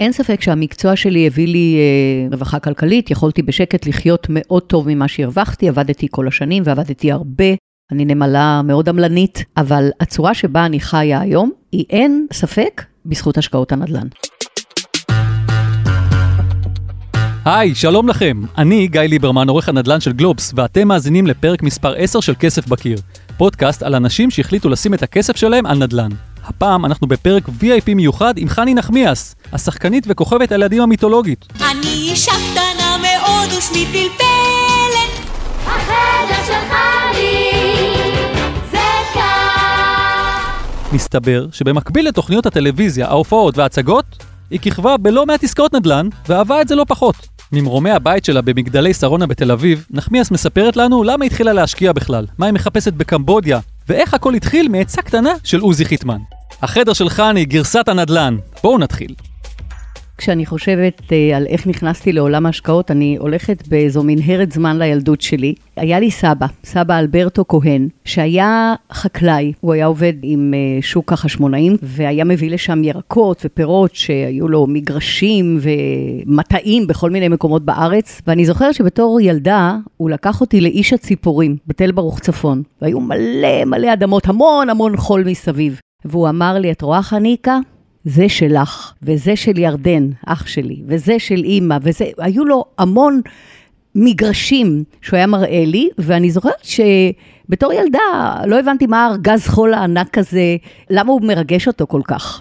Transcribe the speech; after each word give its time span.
אין 0.00 0.12
ספק 0.12 0.42
שהמקצוע 0.42 0.96
שלי 0.96 1.26
הביא 1.26 1.46
לי 1.46 1.76
אה, 1.78 2.28
רווחה 2.32 2.58
כלכלית, 2.58 3.10
יכולתי 3.10 3.42
בשקט 3.42 3.86
לחיות 3.86 4.26
מאוד 4.30 4.62
טוב 4.62 4.88
ממה 4.88 5.08
שהרווחתי, 5.08 5.68
עבדתי 5.68 6.06
כל 6.10 6.28
השנים 6.28 6.62
ועבדתי 6.66 7.12
הרבה. 7.12 7.44
אני 7.92 8.04
נמלה 8.04 8.62
מאוד 8.64 8.88
עמלנית, 8.88 9.44
אבל 9.56 9.90
הצורה 10.00 10.34
שבה 10.34 10.66
אני 10.66 10.80
חיה 10.80 11.20
היום, 11.20 11.50
היא 11.72 11.84
אין 11.90 12.26
ספק 12.32 12.84
בזכות 13.06 13.38
השקעות 13.38 13.72
הנדל"ן. 13.72 14.06
היי, 17.44 17.74
שלום 17.74 18.08
לכם. 18.08 18.42
אני 18.58 18.88
גיא 18.88 19.00
ליברמן, 19.00 19.48
עורך 19.48 19.68
הנדל"ן 19.68 20.00
של 20.00 20.12
גלובס, 20.12 20.52
ואתם 20.56 20.88
מאזינים 20.88 21.26
לפרק 21.26 21.62
מספר 21.62 21.94
10 21.96 22.20
של 22.20 22.34
כסף 22.40 22.68
בקיר. 22.68 22.98
פודקאסט 23.36 23.82
על 23.82 23.94
אנשים 23.94 24.30
שהחליטו 24.30 24.68
לשים 24.68 24.94
את 24.94 25.02
הכסף 25.02 25.36
שלהם 25.36 25.66
על 25.66 25.78
נדל"ן. 25.78 26.10
הפעם 26.48 26.84
אנחנו 26.84 27.06
בפרק 27.06 27.48
VIP 27.48 27.94
מיוחד 27.94 28.38
עם 28.38 28.48
חני 28.48 28.74
נחמיאס, 28.74 29.36
השחקנית 29.52 30.04
וכוכבת 30.08 30.52
הילדים 30.52 30.82
המיתולוגית. 30.82 31.44
אני 31.70 32.10
אישה 32.10 32.32
קטנה 32.32 32.96
מאוד 33.02 33.48
ושמי 33.58 33.86
פלפלת. 33.86 35.28
החדר 35.66 36.44
של 36.46 36.68
חני 36.68 37.50
זה 38.70 38.78
כאן. 39.14 40.40
מסתבר 40.92 41.46
שבמקביל 41.52 42.08
לתוכניות 42.08 42.46
הטלוויזיה, 42.46 43.08
ההופעות 43.08 43.58
וההצגות, 43.58 44.04
היא 44.50 44.60
כיכבה 44.60 44.96
בלא 44.96 45.26
מעט 45.26 45.44
עסקאות 45.44 45.74
נדל"ן, 45.74 46.08
ואהבה 46.28 46.60
את 46.60 46.68
זה 46.68 46.74
לא 46.74 46.84
פחות. 46.88 47.14
ממרומי 47.52 47.90
הבית 47.90 48.24
שלה 48.24 48.42
במגדלי 48.42 48.94
שרונה 48.94 49.26
בתל 49.26 49.50
אביב, 49.52 49.86
נחמיאס 49.90 50.30
מספרת 50.30 50.76
לנו 50.76 51.04
למה 51.04 51.24
התחילה 51.24 51.52
להשקיע 51.52 51.92
בכלל, 51.92 52.26
מה 52.38 52.46
היא 52.46 52.54
מחפשת 52.54 52.92
בקמבודיה, 52.92 53.60
ואיך 53.88 54.14
הכל 54.14 54.34
התחיל 54.34 54.68
מעצה 54.68 55.02
קטנה 55.02 55.32
של 55.44 55.60
עוזי 55.60 55.84
חיטמן. 55.84 56.18
החדר 56.62 56.92
של 56.92 57.08
חני, 57.08 57.44
גרסת 57.44 57.88
הנדל"ן. 57.88 58.36
בואו 58.62 58.78
נתחיל. 58.78 59.14
כשאני 60.18 60.46
חושבת 60.46 61.00
uh, 61.00 61.36
על 61.36 61.46
איך 61.46 61.66
נכנסתי 61.66 62.12
לעולם 62.12 62.46
ההשקעות, 62.46 62.90
אני 62.90 63.16
הולכת 63.20 63.68
באיזו 63.68 64.02
מנהרת 64.04 64.52
זמן 64.52 64.78
לילדות 64.78 65.20
שלי. 65.20 65.54
היה 65.76 66.00
לי 66.00 66.10
סבא, 66.10 66.46
סבא 66.64 66.98
אלברטו 66.98 67.44
כהן, 67.48 67.88
שהיה 68.04 68.74
חקלאי. 68.92 69.52
הוא 69.60 69.72
היה 69.72 69.86
עובד 69.86 70.12
עם 70.22 70.54
uh, 70.54 70.84
שוק 70.84 71.12
החשמונאים, 71.12 71.76
והיה 71.82 72.24
מביא 72.24 72.50
לשם 72.50 72.84
ירקות 72.84 73.42
ופירות 73.44 73.94
שהיו 73.94 74.48
לו 74.48 74.66
מגרשים 74.66 75.60
ומטעים 75.60 76.86
בכל 76.86 77.10
מיני 77.10 77.28
מקומות 77.28 77.64
בארץ. 77.64 78.22
ואני 78.26 78.46
זוכרת 78.46 78.74
שבתור 78.74 79.20
ילדה, 79.20 79.76
הוא 79.96 80.10
לקח 80.10 80.40
אותי 80.40 80.60
לאיש 80.60 80.92
הציפורים, 80.92 81.56
בתל 81.66 81.92
ברוך 81.92 82.20
צפון. 82.20 82.62
והיו 82.82 83.00
מלא 83.00 83.64
מלא 83.66 83.92
אדמות, 83.92 84.28
המון 84.28 84.70
המון 84.70 84.96
חול 84.96 85.24
מסביב. 85.24 85.80
והוא 86.04 86.28
אמר 86.28 86.58
לי, 86.58 86.72
את 86.72 86.82
רואה 86.82 87.02
חניקה? 87.02 87.58
זה 88.04 88.28
שלך, 88.28 88.92
וזה 89.02 89.36
של 89.36 89.58
ירדן, 89.58 90.08
אח 90.26 90.46
שלי, 90.46 90.82
וזה 90.86 91.18
של 91.18 91.44
אימא, 91.44 91.78
וזה, 91.82 92.04
היו 92.18 92.44
לו 92.44 92.64
המון 92.78 93.20
מגרשים 93.94 94.84
שהוא 95.02 95.16
היה 95.16 95.26
מראה 95.26 95.64
לי, 95.66 95.88
ואני 95.98 96.30
זוכרת 96.30 96.64
שבתור 96.64 97.72
ילדה 97.72 97.98
לא 98.46 98.58
הבנתי 98.58 98.86
מה 98.86 99.06
הארגז 99.06 99.48
חול 99.48 99.74
הענק 99.74 100.18
הזה, 100.18 100.56
למה 100.90 101.12
הוא 101.12 101.22
מרגש 101.22 101.66
אותו 101.68 101.86
כל 101.86 102.02
כך. 102.04 102.40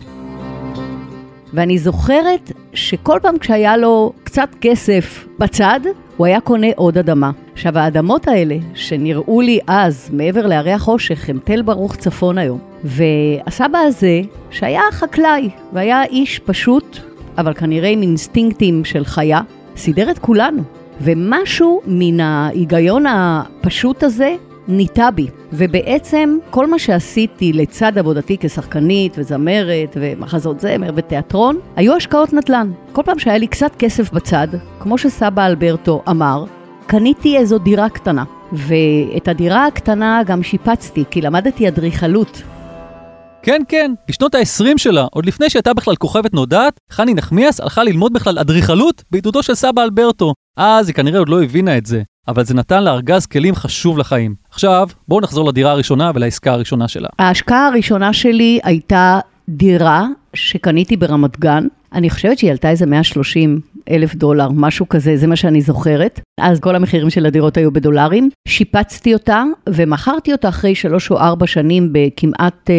ואני 1.53 1.77
זוכרת 1.77 2.51
שכל 2.73 3.19
פעם 3.21 3.37
כשהיה 3.37 3.77
לו 3.77 4.13
קצת 4.23 4.49
כסף 4.61 5.27
בצד, 5.39 5.79
הוא 6.17 6.25
היה 6.25 6.39
קונה 6.39 6.67
עוד 6.75 6.97
אדמה. 6.97 7.31
עכשיו, 7.53 7.77
האדמות 7.77 8.27
האלה, 8.27 8.57
שנראו 8.73 9.41
לי 9.41 9.59
אז, 9.67 10.09
מעבר 10.13 10.47
להרי 10.47 10.71
החושך, 10.71 11.29
הם 11.29 11.39
תל 11.43 11.61
ברוך 11.61 11.95
צפון 11.95 12.37
היום. 12.37 12.59
והסבא 12.83 13.77
הזה, 13.77 14.21
שהיה 14.51 14.81
חקלאי, 14.91 15.49
והיה 15.73 16.03
איש 16.03 16.39
פשוט, 16.39 16.97
אבל 17.37 17.53
כנראה 17.53 17.89
עם 17.89 18.01
אינסטינקטים 18.01 18.85
של 18.85 19.05
חיה, 19.05 19.41
סידר 19.75 20.11
את 20.11 20.19
כולנו. 20.19 20.63
ומשהו 21.01 21.81
מן 21.87 22.19
ההיגיון 22.19 23.05
הפשוט 23.07 24.03
הזה 24.03 24.35
ניטע 24.67 25.09
בי. 25.09 25.27
ובעצם 25.53 26.37
כל 26.49 26.67
מה 26.67 26.79
שעשיתי 26.79 27.53
לצד 27.53 27.97
עבודתי 27.97 28.37
כשחקנית 28.39 29.15
וזמרת 29.17 29.97
ומחזות 29.99 30.59
זמר 30.59 30.91
ותיאטרון, 30.95 31.59
היו 31.75 31.95
השקעות 31.95 32.33
נדל"ן. 32.33 32.71
כל 32.91 33.01
פעם 33.05 33.19
שהיה 33.19 33.37
לי 33.37 33.47
קצת 33.47 33.75
כסף 33.79 34.11
בצד, 34.11 34.47
כמו 34.79 34.97
שסבא 34.97 35.45
אלברטו 35.45 36.03
אמר, 36.09 36.45
קניתי 36.87 37.37
איזו 37.37 37.57
דירה 37.57 37.89
קטנה. 37.89 38.23
ואת 38.53 39.27
הדירה 39.27 39.67
הקטנה 39.67 40.21
גם 40.25 40.43
שיפצתי, 40.43 41.03
כי 41.11 41.21
למדתי 41.21 41.67
אדריכלות. 41.67 42.41
כן, 43.41 43.61
כן, 43.67 43.91
בשנות 44.09 44.35
ה-20 44.35 44.77
שלה, 44.77 45.05
עוד 45.11 45.25
לפני 45.25 45.49
שהייתה 45.49 45.73
בכלל 45.73 45.95
כוכבת 45.95 46.33
נודעת, 46.33 46.79
חני 46.91 47.13
נחמיאס 47.13 47.59
הלכה 47.59 47.83
ללמוד 47.83 48.13
בכלל 48.13 48.39
אדריכלות 48.39 49.03
בעידודו 49.11 49.43
של 49.43 49.55
סבא 49.55 49.83
אלברטו. 49.83 50.33
אז 50.57 50.87
היא 50.87 50.95
כנראה 50.95 51.19
עוד 51.19 51.29
לא 51.29 51.43
הבינה 51.43 51.77
את 51.77 51.85
זה, 51.85 52.01
אבל 52.27 52.45
זה 52.45 52.53
נתן 52.53 52.83
לה 52.83 52.91
ארגז 52.91 53.25
כלים 53.25 53.55
חשוב 53.55 53.97
לחיים. 53.97 54.35
עכשיו, 54.51 54.89
בואו 55.07 55.21
נחזור 55.21 55.47
לדירה 55.49 55.71
הראשונה 55.71 56.11
ולעסקה 56.15 56.51
הראשונה 56.51 56.87
שלה. 56.87 57.09
ההשקעה 57.19 57.67
הראשונה 57.67 58.13
שלי 58.13 58.59
הייתה 58.63 59.19
דירה 59.49 60.05
שקניתי 60.33 60.97
ברמת 60.97 61.39
גן. 61.39 61.67
אני 61.93 62.09
חושבת 62.09 62.37
שהיא 62.37 62.51
עלתה 62.51 62.69
איזה 62.69 62.85
130 62.85 63.61
אלף 63.91 64.15
דולר, 64.15 64.49
משהו 64.53 64.89
כזה, 64.89 65.17
זה 65.17 65.27
מה 65.27 65.35
שאני 65.35 65.61
זוכרת. 65.61 66.19
אז 66.39 66.59
כל 66.59 66.75
המחירים 66.75 67.09
של 67.09 67.25
הדירות 67.25 67.57
היו 67.57 67.71
בדולרים. 67.71 68.29
שיפצתי 68.47 69.13
אותה 69.13 69.43
ומכרתי 69.69 70.31
אותה 70.31 70.49
אחרי 70.49 70.75
שלוש 70.75 71.11
או 71.11 71.19
ארבע 71.19 71.47
שנים 71.47 71.89
בכמעט 71.91 72.69
אה, 72.69 72.75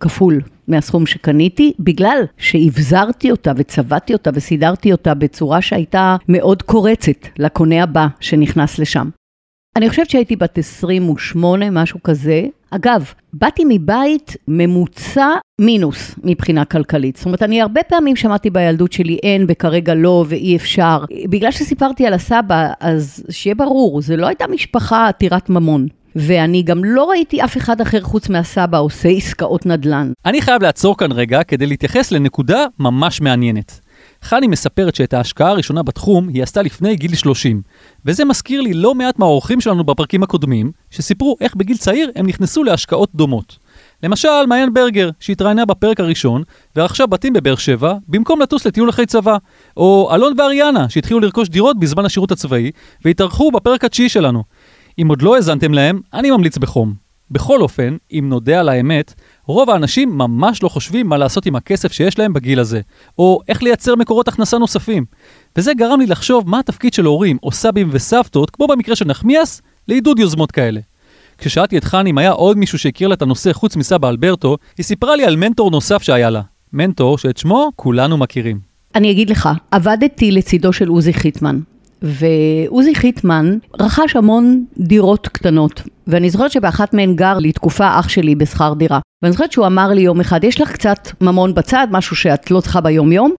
כפול 0.00 0.40
מהסכום 0.68 1.06
שקניתי, 1.06 1.72
בגלל 1.78 2.22
שהבזרתי 2.38 3.30
אותה 3.30 3.52
וצבעתי 3.56 4.12
אותה 4.12 4.30
וסידרתי 4.34 4.92
אותה 4.92 5.14
בצורה 5.14 5.62
שהייתה 5.62 6.16
מאוד 6.28 6.62
קורצת 6.62 7.26
לקונה 7.38 7.82
הבא 7.82 8.06
שנכנס 8.20 8.78
לשם. 8.78 9.08
אני 9.76 9.90
חושבת 9.90 10.10
שהייתי 10.10 10.36
בת 10.36 10.58
28, 10.58 11.70
משהו 11.70 12.02
כזה. 12.02 12.42
אגב, 12.70 13.12
באתי 13.32 13.62
מבית 13.68 14.36
ממוצע 14.48 15.28
מינוס 15.60 16.14
מבחינה 16.24 16.64
כלכלית. 16.64 17.16
זאת 17.16 17.26
אומרת, 17.26 17.42
אני 17.42 17.62
הרבה 17.62 17.82
פעמים 17.82 18.16
שמעתי 18.16 18.50
בילדות 18.50 18.92
שלי 18.92 19.18
אין 19.22 19.44
וכרגע 19.48 19.94
לא 19.94 20.24
ואי 20.28 20.56
אפשר. 20.56 21.04
בגלל 21.28 21.50
שסיפרתי 21.50 22.06
על 22.06 22.12
הסבא, 22.12 22.72
אז 22.80 23.24
שיהיה 23.30 23.54
ברור, 23.54 24.02
זה 24.02 24.16
לא 24.16 24.26
הייתה 24.26 24.46
משפחה 24.46 25.08
עתירת 25.08 25.50
ממון. 25.50 25.86
ואני 26.16 26.62
גם 26.62 26.84
לא 26.84 27.04
ראיתי 27.10 27.44
אף 27.44 27.56
אחד 27.56 27.80
אחר 27.80 28.00
חוץ 28.00 28.28
מהסבא 28.28 28.78
עושה 28.78 29.08
עסקאות 29.08 29.66
נדל"ן. 29.66 30.12
אני 30.26 30.42
חייב 30.42 30.62
לעצור 30.62 30.96
כאן 30.96 31.12
רגע 31.12 31.42
כדי 31.42 31.66
להתייחס 31.66 32.12
לנקודה 32.12 32.66
ממש 32.78 33.20
מעניינת. 33.20 33.80
חני 34.22 34.46
מספרת 34.46 34.94
שאת 34.94 35.14
ההשקעה 35.14 35.50
הראשונה 35.50 35.82
בתחום 35.82 36.28
היא 36.28 36.42
עשתה 36.42 36.62
לפני 36.62 36.96
גיל 36.96 37.14
30, 37.14 37.62
וזה 38.04 38.24
מזכיר 38.24 38.60
לי 38.60 38.74
לא 38.74 38.94
מעט 38.94 39.18
מהאורחים 39.18 39.60
שלנו 39.60 39.84
בפרקים 39.84 40.22
הקודמים, 40.22 40.72
שסיפרו 40.90 41.36
איך 41.40 41.54
בגיל 41.54 41.76
צעיר 41.76 42.10
הם 42.16 42.26
נכנסו 42.26 42.64
להשקעות 42.64 43.10
דומות. 43.14 43.58
למשל, 44.02 44.46
מעיין 44.48 44.74
ברגר, 44.74 45.10
שהתראיינה 45.20 45.64
בפרק 45.64 46.00
הראשון, 46.00 46.42
ורכשה 46.76 47.06
בתים 47.06 47.32
בבאר 47.32 47.56
שבע, 47.56 47.94
במקום 48.08 48.42
לטוס 48.42 48.66
לטיול 48.66 48.90
אחרי 48.90 49.06
צבא. 49.06 49.36
או 49.76 50.10
אלון 50.14 50.34
ואריאנה, 50.38 50.88
שהתחילו 50.88 51.20
לרכוש 51.20 51.48
דירות 51.48 51.78
בזמן 51.78 52.04
השירות 52.04 52.32
הצבאי, 52.32 52.70
והתארחו 53.04 53.50
בפרק 53.50 53.84
התשיעי 53.84 54.08
שלנו. 54.08 54.44
אם 54.98 55.08
עוד 55.08 55.22
לא 55.22 55.36
האזנתם 55.36 55.74
להם, 55.74 56.00
אני 56.14 56.30
ממליץ 56.30 56.58
בחום. 56.58 56.94
בכל 57.30 57.60
אופן, 57.60 57.96
אם 58.12 58.26
נודה 58.28 58.60
על 58.60 58.68
האמת, 58.68 59.14
רוב 59.50 59.70
האנשים 59.70 60.18
ממש 60.18 60.62
לא 60.62 60.68
חושבים 60.68 61.06
מה 61.06 61.18
לעשות 61.18 61.46
עם 61.46 61.56
הכסף 61.56 61.92
שיש 61.92 62.18
להם 62.18 62.32
בגיל 62.32 62.60
הזה, 62.60 62.80
או 63.18 63.40
איך 63.48 63.62
לייצר 63.62 63.94
מקורות 63.94 64.28
הכנסה 64.28 64.58
נוספים. 64.58 65.04
וזה 65.56 65.74
גרם 65.74 66.00
לי 66.00 66.06
לחשוב 66.06 66.48
מה 66.48 66.58
התפקיד 66.58 66.94
של 66.94 67.04
הורים 67.04 67.38
או 67.42 67.52
סבים 67.52 67.88
וסבתות, 67.92 68.50
כמו 68.50 68.66
במקרה 68.66 68.96
של 68.96 69.04
נחמיאס, 69.04 69.62
לעידוד 69.88 70.18
יוזמות 70.18 70.52
כאלה. 70.52 70.80
כששאלתי 71.38 71.78
את 71.78 71.84
חני 71.84 72.10
אם 72.10 72.18
היה 72.18 72.30
עוד 72.30 72.58
מישהו 72.58 72.78
שהכיר 72.78 73.08
לה 73.08 73.14
את 73.14 73.22
הנושא 73.22 73.52
חוץ 73.52 73.76
מסבא 73.76 74.08
אלברטו, 74.08 74.56
היא 74.78 74.84
סיפרה 74.84 75.16
לי 75.16 75.24
על 75.24 75.36
מנטור 75.36 75.70
נוסף 75.70 76.02
שהיה 76.02 76.30
לה. 76.30 76.40
מנטור 76.72 77.18
שאת 77.18 77.36
שמו 77.36 77.70
כולנו 77.76 78.16
מכירים. 78.16 78.58
אני 78.94 79.10
אגיד 79.10 79.30
לך, 79.30 79.48
עבדתי 79.70 80.32
לצידו 80.32 80.72
של 80.72 80.88
עוזי 80.88 81.12
חיטמן, 81.12 81.60
ועוזי 82.02 82.94
חיטמן 82.94 83.58
רכש 83.80 84.16
המון 84.16 84.64
דירות 84.78 85.28
קטנות, 85.28 85.82
ואני 86.06 86.30
זוכרת 86.30 86.52
שבאחת 86.52 86.94
מהן 86.94 87.16
גר 87.16 87.38
לי 87.38 87.52
תקופה 87.52 87.98
אח 87.98 88.08
שלי 88.08 88.34
בשכר 88.34 88.74
דירה. 88.74 89.00
ואני 89.22 89.32
זוכרת 89.32 89.52
שהוא 89.52 89.66
אמר 89.66 89.88
לי 89.88 90.00
יום 90.00 90.20
אחד, 90.20 90.44
יש 90.44 90.60
לך 90.60 90.72
קצת 90.72 91.08
ממון 91.20 91.54
בצד, 91.54 91.86
משהו 91.90 92.16
שאת 92.16 92.50
לא 92.50 92.60
צריכה 92.60 92.80
ביום 92.80 93.12
יום, 93.12 93.32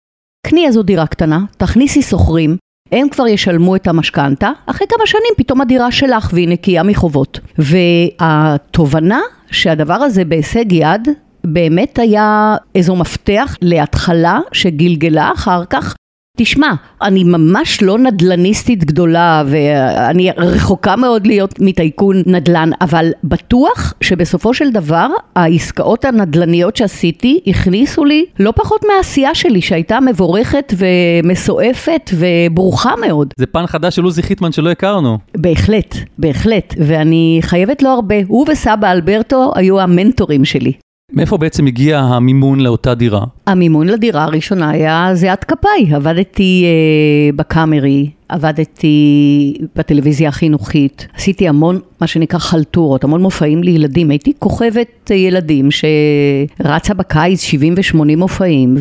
קני 0.46 0.66
איזו 0.66 0.82
דירה 0.82 1.06
קטנה, 1.06 1.44
תכניסי 1.56 2.02
שוכרים, 2.02 2.56
הם 2.92 3.08
כבר 3.08 3.26
ישלמו 3.26 3.76
את 3.76 3.86
המשכנתה, 3.86 4.50
אחרי 4.66 4.86
כמה 4.86 5.06
שנים 5.06 5.32
פתאום 5.36 5.60
הדירה 5.60 5.90
שלך 5.92 6.30
והיא 6.32 6.48
נקייה 6.48 6.82
מחובות. 6.82 7.40
והתובנה 7.58 9.20
שהדבר 9.50 9.94
הזה 9.94 10.24
בהישג 10.24 10.72
יד, 10.72 11.08
באמת 11.44 11.98
היה 11.98 12.56
איזו 12.74 12.96
מפתח 12.96 13.56
להתחלה 13.62 14.40
שגלגלה 14.52 15.32
אחר 15.34 15.64
כך 15.64 15.94
תשמע, 16.42 16.72
אני 17.02 17.24
ממש 17.24 17.82
לא 17.82 17.98
נדלניסטית 17.98 18.84
גדולה 18.84 19.42
ואני 19.46 20.30
רחוקה 20.36 20.96
מאוד 20.96 21.26
להיות 21.26 21.54
מטייקון 21.60 22.22
נדל"ן, 22.26 22.70
אבל 22.80 23.10
בטוח 23.24 23.94
שבסופו 24.00 24.54
של 24.54 24.70
דבר 24.70 25.08
העסקאות 25.36 26.04
הנדל"ניות 26.04 26.76
שעשיתי 26.76 27.40
הכניסו 27.46 28.04
לי 28.04 28.24
לא 28.38 28.52
פחות 28.56 28.84
מהעשייה 28.88 29.34
שלי 29.34 29.60
שהייתה 29.60 30.00
מבורכת 30.00 30.74
ומסועפת 30.78 32.10
וברוכה 32.14 32.92
מאוד. 33.00 33.34
זה 33.36 33.46
פן 33.46 33.66
חדש 33.66 33.96
של 33.96 34.04
עוזי 34.04 34.22
חיטמן 34.22 34.52
שלא 34.52 34.70
הכרנו. 34.70 35.18
בהחלט, 35.36 35.94
בהחלט, 36.18 36.74
ואני 36.86 37.38
חייבת 37.42 37.82
לו 37.82 37.90
הרבה. 37.90 38.16
הוא 38.28 38.46
וסבא 38.52 38.92
אלברטו 38.92 39.52
היו 39.54 39.80
המנטורים 39.80 40.44
שלי. 40.44 40.72
מאיפה 41.12 41.38
בעצם 41.38 41.66
הגיע 41.66 41.98
המימון 41.98 42.60
לאותה 42.60 42.94
דירה? 42.94 43.24
המימון 43.46 43.86
לדירה 43.86 44.24
הראשונה 44.24 44.70
היה 44.70 45.10
זיעת 45.14 45.44
כפיי. 45.44 45.94
עבדתי 45.94 46.64
אה, 46.64 47.32
בקאמרי, 47.36 48.10
עבדתי 48.28 49.54
בטלוויזיה 49.76 50.28
החינוכית, 50.28 51.06
עשיתי 51.14 51.48
המון, 51.48 51.78
מה 52.00 52.06
שנקרא 52.06 52.38
חלטורות, 52.38 53.04
המון 53.04 53.22
מופעים 53.22 53.62
לילדים. 53.62 54.10
הייתי 54.10 54.32
כוכבת 54.38 55.10
ילדים 55.14 55.68
שרצה 55.70 56.94
בקיץ 56.94 57.40
70 57.40 57.74
ו-80 57.76 58.16
מופעים, 58.16 58.76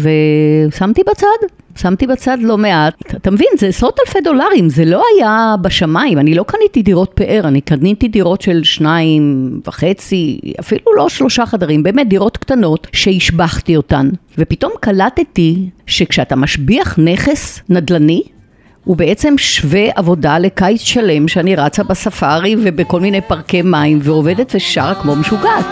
ושמתי 0.68 1.02
בצד. 1.12 1.48
שמתי 1.82 2.08
בצד 2.08 2.38
לא 2.42 2.58
מעט, 2.58 2.94
אתה 3.16 3.32
מבין, 3.32 3.48
זה 3.58 3.68
עשרות 3.68 4.00
אלפי 4.08 4.22
דולרים, 4.22 4.70
זה 4.70 4.86
לא 4.86 5.04
היה 5.16 5.56
בשמיים, 5.62 6.18
אני 6.18 6.36
לא 6.36 6.44
קניתי 6.44 6.82
דירות 6.82 7.12
פאר, 7.16 7.42
אני 7.44 7.62
קניתי 7.62 8.08
דירות 8.08 8.42
של 8.42 8.64
שניים 8.64 9.52
וחצי, 9.68 10.40
אפילו 10.60 10.96
לא 10.96 11.10
שלושה 11.10 11.46
חדרים, 11.46 11.84
באמת 11.84 12.10
דירות 12.10 12.38
קטנות 12.38 12.88
שהשבחתי 12.94 13.78
אותן. 13.78 14.10
ופתאום 14.38 14.72
קלטתי 14.80 15.70
שכשאתה 15.88 16.36
משביח 16.36 17.00
נכס 17.00 17.62
נדל"ני, 17.70 18.22
הוא 18.84 18.98
בעצם 18.98 19.38
שווה 19.38 19.90
עבודה 19.96 20.40
לקיץ 20.40 20.82
שלם 20.82 21.28
שאני 21.28 21.56
רצה 21.56 21.84
בספארי 21.84 22.56
ובכל 22.60 23.00
מיני 23.00 23.22
פארקי 23.22 23.62
מים 23.62 24.00
ועובדת 24.02 24.52
ושרה 24.56 24.96
כמו 24.96 25.16
משוגעת. 25.16 25.66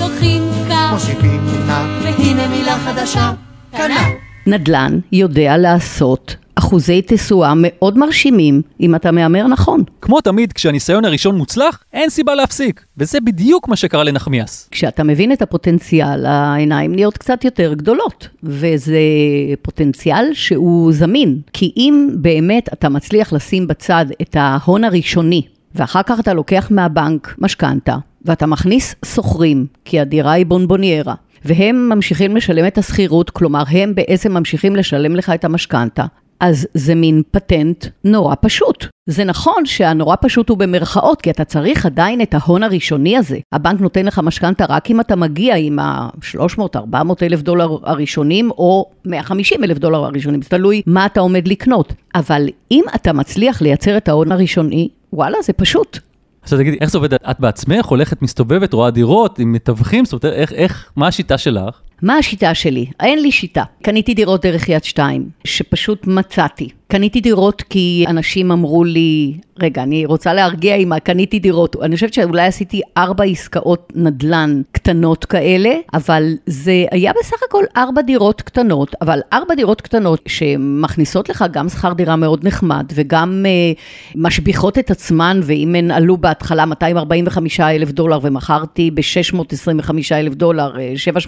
לוקחים 0.00 0.42
כך, 0.70 0.92
מוסיפים 0.92 1.40
נע, 1.66 1.86
והנה 2.02 2.48
מילה 2.48 2.78
חדשה, 2.78 3.32
קנה. 3.76 4.23
נדל"ן 4.46 4.98
יודע 5.12 5.56
לעשות 5.56 6.36
אחוזי 6.54 7.02
תשואה 7.06 7.52
מאוד 7.56 7.98
מרשימים 7.98 8.62
אם 8.80 8.94
אתה 8.94 9.12
מהמר 9.12 9.46
נכון. 9.46 9.82
כמו 10.00 10.20
תמיד, 10.20 10.52
כשהניסיון 10.52 11.04
הראשון 11.04 11.36
מוצלח, 11.38 11.82
אין 11.92 12.10
סיבה 12.10 12.34
להפסיק. 12.34 12.84
וזה 12.98 13.20
בדיוק 13.20 13.68
מה 13.68 13.76
שקרה 13.76 14.04
לנחמיאס. 14.04 14.68
כשאתה 14.70 15.04
מבין 15.04 15.32
את 15.32 15.42
הפוטנציאל, 15.42 16.26
העיניים 16.26 16.94
נהיות 16.94 17.18
קצת 17.18 17.44
יותר 17.44 17.74
גדולות, 17.74 18.28
וזה 18.42 18.98
פוטנציאל 19.62 20.30
שהוא 20.32 20.92
זמין. 20.92 21.38
כי 21.52 21.72
אם 21.76 22.08
באמת 22.14 22.68
אתה 22.72 22.88
מצליח 22.88 23.32
לשים 23.32 23.66
בצד 23.66 24.06
את 24.22 24.36
ההון 24.40 24.84
הראשוני, 24.84 25.42
ואחר 25.74 26.02
כך 26.02 26.20
אתה 26.20 26.34
לוקח 26.34 26.68
מהבנק 26.70 27.34
משכנתה, 27.38 27.96
ואתה 28.24 28.46
מכניס 28.46 28.94
שוכרים, 29.04 29.66
כי 29.84 30.00
הדירה 30.00 30.32
היא 30.32 30.46
בונבוניירה, 30.46 31.14
והם 31.44 31.88
ממשיכים 31.88 32.36
לשלם 32.36 32.66
את 32.66 32.78
השכירות, 32.78 33.30
כלומר 33.30 33.62
הם 33.70 33.94
בעצם 33.94 34.32
ממשיכים 34.32 34.76
לשלם 34.76 35.16
לך 35.16 35.30
את 35.30 35.44
המשכנתה. 35.44 36.04
אז 36.40 36.66
זה 36.74 36.94
מין 36.94 37.22
פטנט 37.30 37.86
נורא 38.04 38.34
פשוט. 38.40 38.86
זה 39.06 39.24
נכון 39.24 39.66
שהנורא 39.66 40.16
פשוט 40.20 40.48
הוא 40.48 40.58
במרכאות, 40.58 41.22
כי 41.22 41.30
אתה 41.30 41.44
צריך 41.44 41.86
עדיין 41.86 42.20
את 42.20 42.34
ההון 42.34 42.62
הראשוני 42.62 43.16
הזה. 43.16 43.38
הבנק 43.52 43.80
נותן 43.80 44.06
לך 44.06 44.18
משכנתה 44.18 44.64
רק 44.68 44.90
אם 44.90 45.00
אתה 45.00 45.16
מגיע 45.16 45.56
עם 45.56 45.78
ה-300-400 45.78 46.96
אלף 47.22 47.42
דולר 47.42 47.76
הראשונים, 47.82 48.50
או 48.50 48.90
150 49.04 49.64
אלף 49.64 49.78
דולר 49.78 50.04
הראשונים, 50.04 50.42
זה 50.42 50.48
תלוי 50.48 50.82
מה 50.86 51.06
אתה 51.06 51.20
עומד 51.20 51.48
לקנות. 51.48 51.92
אבל 52.14 52.48
אם 52.70 52.84
אתה 52.94 53.12
מצליח 53.12 53.62
לייצר 53.62 53.96
את 53.96 54.08
ההון 54.08 54.32
הראשוני, 54.32 54.88
וואלה, 55.12 55.38
זה 55.42 55.52
פשוט. 55.52 55.98
עכשיו 56.44 56.58
תגידי, 56.58 56.76
איך 56.80 56.90
זה 56.90 56.98
עובד? 56.98 57.14
את 57.14 57.40
בעצמך 57.40 57.86
הולכת, 57.86 58.22
מסתובבת, 58.22 58.72
רואה 58.72 58.90
דירות 58.90 59.38
עם 59.38 59.52
מתווכים? 59.52 60.04
זאת 60.04 60.12
אומרת, 60.12 60.38
איך, 60.38 60.52
איך, 60.52 60.92
מה 60.96 61.06
השיטה 61.06 61.38
שלך? 61.38 61.80
מה 62.02 62.16
השיטה 62.16 62.54
שלי? 62.54 62.86
אין 63.00 63.22
לי 63.22 63.32
שיטה. 63.32 63.64
קניתי 63.82 64.14
דירות 64.14 64.46
דרך 64.46 64.68
יד 64.68 64.84
שתיים, 64.84 65.28
שפשוט 65.44 66.06
מצאתי. 66.06 66.68
קניתי 66.88 67.20
דירות 67.20 67.62
כי 67.62 68.04
אנשים 68.08 68.52
אמרו 68.52 68.84
לי, 68.84 69.34
רגע, 69.60 69.82
אני 69.82 70.06
רוצה 70.06 70.34
להרגיע 70.34 70.76
עם 70.76 70.98
קניתי 70.98 71.38
דירות. 71.38 71.76
אני 71.82 71.94
חושבת 71.94 72.14
שאולי 72.14 72.46
עשיתי 72.46 72.80
ארבע 72.96 73.24
עסקאות 73.24 73.92
נדל"ן 73.94 74.62
קטנות 74.72 75.24
כאלה, 75.24 75.74
אבל 75.94 76.32
זה 76.46 76.84
היה 76.90 77.12
בסך 77.20 77.36
הכל 77.48 77.64
ארבע 77.76 78.02
דירות 78.02 78.42
קטנות, 78.42 78.94
אבל 79.02 79.20
ארבע 79.32 79.54
דירות 79.54 79.80
קטנות 79.80 80.20
שמכניסות 80.26 81.28
לך 81.28 81.44
גם 81.50 81.68
שכר 81.68 81.92
דירה 81.92 82.16
מאוד 82.16 82.46
נחמד, 82.46 82.86
וגם 82.94 83.44
uh, 83.44 83.80
משביחות 84.14 84.78
את 84.78 84.90
עצמן, 84.90 85.40
ואם 85.42 85.74
הן 85.74 85.90
עלו 85.90 86.16
בהתחלה 86.16 86.66
245 86.66 87.60
אלף 87.60 87.90
דולר, 87.90 88.18
ומכרתי 88.22 88.90
ב-625 88.90 89.90
אלף 90.12 90.34
דולר, 90.34 90.74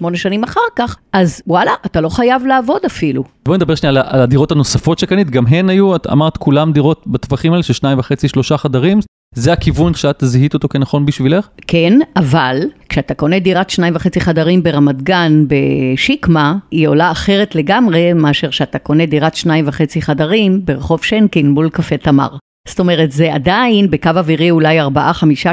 7-8 0.03 0.17
שנים 0.17 0.45
אחר 0.45 0.61
כך, 0.77 0.97
אז 1.13 1.43
וואלה, 1.47 1.73
אתה 1.87 2.01
לא 2.01 2.09
חייב 2.09 2.47
לעבוד 2.47 2.81
אפילו. 2.87 3.36
בואי 3.47 3.57
נדבר 3.57 3.75
שנייה 3.75 3.91
על, 3.91 4.23
הדירות 4.23 4.53
הנוספות 4.53 4.99
שקנית, 4.99 5.31
גם 5.31 5.47
הן 5.47 5.69
היו, 5.69 5.97
את 5.97 6.07
אמרת 6.07 6.37
כולם 6.37 6.73
דירות 6.73 7.03
בטווחים 7.07 7.53
האלה 7.53 7.63
של 7.63 7.73
שניים 7.73 7.99
וחצי, 7.99 8.29
שלושה 8.29 8.57
חדרים. 8.57 9.01
זה 9.35 9.53
הכיוון 9.53 9.95
שאת 9.95 10.19
זיהית 10.23 10.55
אותו 10.55 10.69
כנכון 10.69 11.07
בשבילך? 11.07 11.49
כן, 11.67 11.99
אבל 12.17 12.61
כשאתה 12.89 13.15
קונה 13.15 13.39
דירת 13.39 13.71
שניים 13.71 13.97
וחצי 13.97 14.21
חדרים 14.21 14.63
ברמת 14.63 15.03
גן 15.03 15.45
בשיקמה, 15.49 16.57
היא 16.71 16.89
עולה 16.89 17.11
אחרת 17.11 17.55
לגמרי 17.55 18.13
מאשר 18.13 18.51
שאתה 18.51 18.79
קונה 18.79 19.07
דירת 19.07 19.35
שניים 19.35 19.69
וחצי 19.69 20.03
חדרים 20.03 20.65
ברחוב 20.65 21.05
שנקין 21.05 21.51
מול 21.51 21.69
קפה 21.71 21.97
תמר. 21.97 22.29
זאת 22.69 22.81
אומרת, 22.81 23.13
זה 23.13 23.35
עדיין 23.35 23.91
בקו 23.91 24.11
אווירי 24.17 24.51
אולי 24.51 24.83
4-5 24.83 24.85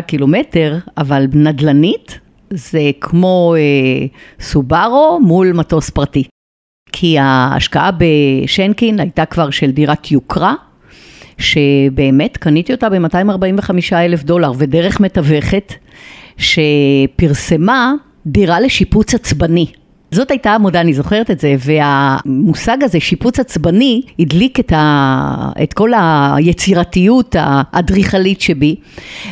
קילומטר, 0.07 0.78
אבל 0.98 1.25
נדל"נית 1.34 2.19
זה 2.50 2.92
כמו 3.01 3.56
אה, 3.57 4.06
סובארו 4.40 5.19
מול 5.24 5.51
מטוס 5.54 5.90
פרטי. 5.90 6.24
כי 6.95 7.19
ההשקעה 7.19 7.90
בשנקין 7.98 9.00
הייתה 9.00 9.25
כבר 9.25 9.50
של 9.50 9.72
דירת 9.72 10.12
יוקרה, 10.12 10.54
שבאמת 11.38 12.38
קניתי 12.38 12.74
אותה 12.74 12.90
ב-245 12.90 13.72
אלף 13.94 14.24
דולר, 14.24 14.51
ודרך 14.57 15.00
מתווכת 15.00 15.74
שפרסמה 16.38 17.94
דירה 18.25 18.60
לשיפוץ 18.60 19.16
עצבני. 19.16 19.66
זאת 20.13 20.31
הייתה 20.31 20.56
עמודה, 20.56 20.81
אני 20.81 20.94
זוכרת 20.94 21.31
את 21.31 21.39
זה, 21.39 21.56
והמושג 21.60 22.77
הזה, 22.83 23.00
שיפוץ 23.00 23.39
עצבני, 23.39 24.01
הדליק 24.19 24.60
את, 24.60 24.71
ה... 24.71 25.51
את 25.63 25.74
כל 25.74 25.92
היצירתיות 25.95 27.36
האדריכלית 27.39 28.42
שבי, 28.42 28.75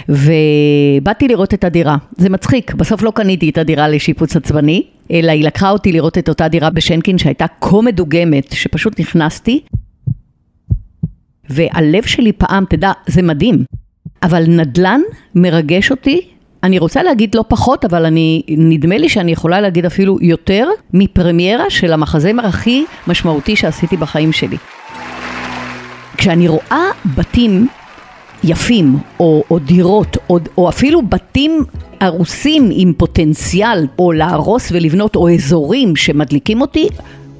ובאתי 0.09 1.27
לראות 1.27 1.53
את 1.53 1.63
הדירה. 1.63 1.97
זה 2.17 2.29
מצחיק, 2.29 2.73
בסוף 2.73 3.01
לא 3.01 3.11
קניתי 3.11 3.49
את 3.49 3.57
הדירה 3.57 3.89
לשיפוץ 3.89 4.35
עצבני, 4.35 4.83
אלא 5.11 5.31
היא 5.31 5.43
לקחה 5.43 5.69
אותי 5.69 5.91
לראות 5.91 6.17
את 6.17 6.29
אותה 6.29 6.47
דירה 6.47 6.69
בשנקין 6.69 7.17
שהייתה 7.17 7.45
כה 7.61 7.81
מדוגמת, 7.81 8.51
שפשוט 8.51 8.99
נכנסתי, 8.99 9.61
והלב 11.49 12.03
שלי 12.03 12.31
פעם, 12.31 12.65
תדע, 12.69 12.91
זה 13.07 13.21
מדהים. 13.21 13.63
אבל 14.23 14.43
נדל"ן 14.47 15.01
מרגש 15.35 15.91
אותי, 15.91 16.21
אני 16.63 16.79
רוצה 16.79 17.03
להגיד 17.03 17.35
לא 17.35 17.43
פחות, 17.47 17.85
אבל 17.85 18.05
אני, 18.05 18.41
נדמה 18.49 18.97
לי 18.97 19.09
שאני 19.09 19.31
יכולה 19.31 19.61
להגיד 19.61 19.85
אפילו 19.85 20.17
יותר 20.21 20.67
מפרמיירה 20.93 21.69
של 21.69 21.93
המחזמר 21.93 22.45
הכי 22.45 22.85
משמעותי 23.07 23.55
שעשיתי 23.55 23.97
בחיים 23.97 24.31
שלי. 24.31 24.57
כשאני 26.17 26.47
רואה 26.47 26.85
בתים 27.15 27.67
יפים, 28.43 28.97
או, 29.19 29.43
או 29.51 29.59
דירות, 29.59 30.17
או, 30.29 30.39
או 30.57 30.69
אפילו 30.69 31.01
בתים 31.01 31.63
הרוסים 31.99 32.69
עם 32.71 32.93
פוטנציאל, 32.97 33.87
או 33.99 34.11
להרוס 34.11 34.71
ולבנות, 34.71 35.15
או 35.15 35.29
אזורים 35.33 35.95
שמדליקים 35.95 36.61
אותי, 36.61 36.87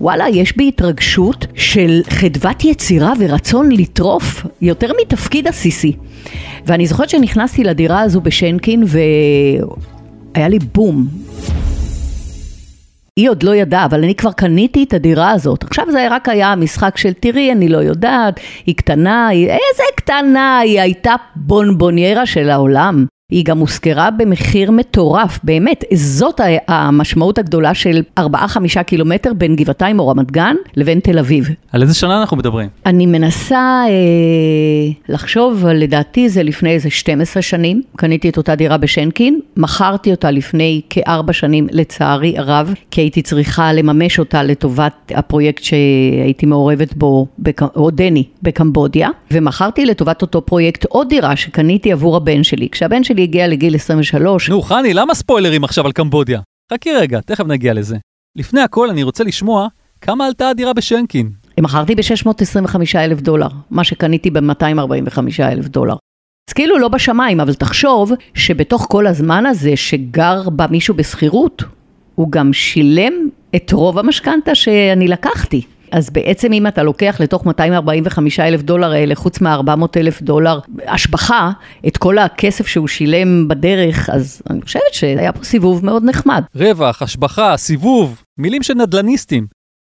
וואלה, 0.02 0.30
יש 0.30 0.58
בי 0.58 0.68
התרגשות 0.68 1.46
של 1.56 2.02
חדוות 2.10 2.66
יצירה 2.66 3.14
ורצון 3.20 3.72
לטרוף 3.72 4.46
יותר 4.62 4.92
מתפקיד 5.02 5.48
עסיסי. 5.48 5.96
ואני 6.66 6.88
זוכרת 6.88 7.10
שנכנסתי 7.10 7.64
לדירה 7.64 8.02
הזו 8.02 8.22
בשנקין 8.22 8.84
והיה 8.88 10.48
לי 10.48 10.60
בום. 10.60 11.08
היא 13.20 13.30
עוד 13.30 13.44
לא 13.44 13.56
ידעה, 13.56 13.86
אבל 13.86 14.04
אני 14.04 14.16
כבר 14.16 14.32
קניתי 14.32 14.84
את 14.84 14.94
הדירה 14.94 15.32
הזאת. 15.32 15.64
עכשיו 15.64 15.86
זה 15.92 16.08
רק 16.12 16.30
היה 16.30 16.56
משחק 16.56 16.98
של 16.98 17.14
תראי, 17.14 17.52
אני 17.52 17.70
לא 17.70 17.78
יודעת, 17.78 18.40
היא 18.66 18.76
קטנה, 18.76 19.28
היא... 19.28 19.48
איזה 19.48 19.84
קטנה, 19.96 20.60
היא 20.60 20.82
הייתה 20.82 21.16
בונבוניירה 21.36 22.26
של 22.26 22.50
העולם. 22.50 23.06
היא 23.32 23.46
גם 23.46 23.60
הושכרה 23.60 24.12
במחיר 24.12 24.72
מטורף, 24.72 25.40
באמת, 25.44 25.84
זאת 25.94 26.42
המשמעות 26.68 27.38
הגדולה 27.38 27.74
של 27.74 28.02
4-5 28.20 28.24
קילומטר 28.86 29.34
בין 29.34 29.56
גבעתיים 29.56 30.00
או 30.00 30.08
רמת 30.08 30.32
גן 30.32 30.56
לבין 30.76 31.00
תל 31.00 31.20
אביב. 31.20 31.50
על 31.72 31.82
איזה 31.82 31.94
שנה 31.94 32.22
אנחנו 32.22 32.38
מדברים? 32.38 32.70
אני 32.86 33.06
מנסה 33.06 33.84
אה, 33.88 34.92
לחשוב, 35.10 35.66
לדעתי 35.68 36.30
זה 36.30 36.44
לפני 36.44 36.70
איזה 36.70 36.90
12 36.90 37.42
שנים. 37.42 37.82
קניתי 37.96 38.30
את 38.30 38.38
אותה 38.38 38.56
דירה 38.56 38.78
בשנקין, 38.78 39.40
מכרתי 39.58 40.12
אותה 40.12 40.32
לפני 40.32 40.82
כארבע 40.90 41.34
שנים, 41.34 41.68
לצערי 41.72 42.38
הרב, 42.38 42.74
כי 42.92 43.02
הייתי 43.02 43.22
צריכה 43.22 43.74
לממש 43.74 44.20
אותה 44.20 44.44
לטובת 44.44 45.12
הפרויקט 45.16 45.64
שהייתי 45.64 46.46
מעורבת 46.46 46.94
בו, 46.94 47.28
בק... 47.40 47.62
עודני, 47.62 48.24
בקמבודיה, 48.44 49.10
ומכרתי 49.32 49.86
לטובת 49.86 50.22
אותו 50.22 50.46
פרויקט 50.46 50.86
עוד 50.86 51.10
דירה 51.10 51.36
שקניתי 51.36 51.92
עבור 51.92 52.18
הבן 52.18 52.44
שלי. 52.44 52.68
כשהבן 52.72 53.04
שלי 53.04 53.21
הגיע 53.24 53.48
לגיל 53.48 53.76
23, 53.76 54.50
נו, 54.50 54.62
חני, 54.62 54.94
למה 54.94 55.14
ספוילרים 55.14 55.64
עכשיו 55.64 55.86
על 55.86 55.92
קמבודיה? 55.92 56.42
חכי 56.74 56.94
רגע, 56.94 57.20
תכף 57.22 57.46
נגיע 57.46 57.74
לזה. 57.74 57.98
לפני 58.36 58.62
הכל, 58.62 58.90
אני 58.90 59.04
רוצה 59.04 59.24
לשמוע 59.24 59.68
כמה 60.02 60.26
עלתה 60.26 60.50
הדירה 60.50 60.74
בשנקין. 60.74 61.30
מכרתי 61.60 61.96
ב-625 61.96 62.76
אלף 62.96 63.22
דולר, 63.22 63.48
מה 63.70 63.84
שקניתי 63.84 64.30
ב-245 64.30 65.20
אלף 65.40 65.68
דולר. 65.68 65.96
אז 66.50 66.54
כאילו 66.54 66.78
לא 66.78 66.88
בשמיים, 66.88 67.40
אבל 67.40 67.54
תחשוב 67.54 68.12
שבתוך 68.34 68.88
כל 68.90 69.08
הזמן 69.08 69.46
הזה 69.46 69.76
שגר 69.76 70.50
בה 70.50 70.68
מישהו 70.68 70.94
בשכירות, 70.94 71.64
הוא 72.16 72.32
גם 72.32 72.54
שילם 72.54 73.14
את 73.56 73.72
רוב 73.72 74.00
המשכנתה 74.00 74.56
שאני 74.56 75.08
לקחתי. 75.08 75.62
אז 75.92 76.10
בעצם 76.10 76.54
אם 76.54 76.68
אתה 76.68 76.84
לוקח 76.84 77.18
לתוך 77.20 77.46
245 77.46 78.40
אלף 78.40 78.62
דולר 78.62 78.92
האלה, 78.92 79.16
חוץ 79.16 79.42
מ-400 79.42 79.86
אלף 79.98 80.22
דולר 80.22 80.60
השבחה, 80.88 81.52
את 81.88 81.98
כל 81.98 82.18
הכסף 82.18 82.68
שהוא 82.68 82.88
שילם 82.88 83.48
בדרך, 83.48 84.10
אז 84.10 84.42
אני 84.50 84.62
חושבת 84.62 84.94
שהיה 84.94 85.32
פה 85.32 85.44
סיבוב 85.44 85.86
מאוד 85.86 86.04
נחמד. 86.04 86.44
רווח, 86.56 87.02
השבחה, 87.02 87.58
סיבוב, 87.58 88.24
מילים 88.38 88.64
של 88.64 88.74
נדל"ניסטים. 88.74 89.48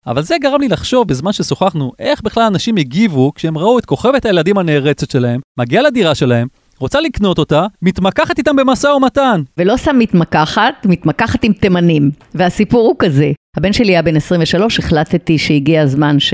אבל 0.08 0.22
זה 0.22 0.36
גרם 0.42 0.62
לי 0.62 0.68
לחשוב 0.68 1.08
בזמן 1.08 1.32
ששוחחנו, 1.34 1.92
איך 2.00 2.22
בכלל 2.22 2.44
אנשים 2.44 2.78
הגיבו 2.78 3.32
כשהם 3.36 3.58
ראו 3.58 3.80
את 3.80 3.86
כוכבת 3.86 4.26
הילדים 4.26 4.58
הנערצת 4.58 5.12
שלהם, 5.12 5.40
מגיעה 5.60 5.84
לדירה 5.84 6.16
שלהם, 6.16 6.48
רוצה 6.82 7.02
לקנות 7.02 7.38
אותה, 7.40 7.66
מתמקחת 7.82 8.38
איתם 8.38 8.56
במשא 8.56 8.88
ומתן. 8.88 9.42
ולא 9.58 9.78
סתם 9.78 10.00
מתמקחת, 10.00 10.86
מתמקחת 10.86 11.44
עם 11.44 11.54
תימנים. 11.54 12.12
והסיפור 12.36 12.88
הוא 12.88 12.96
כזה, 13.00 13.32
הבן 13.58 13.74
שלי 13.74 13.92
היה 13.92 14.02
בן 14.02 14.16
23, 14.16 14.80
החלטתי 14.80 15.38
שהגיע 15.38 15.82
הזמן 15.82 16.20
ש- 16.20 16.34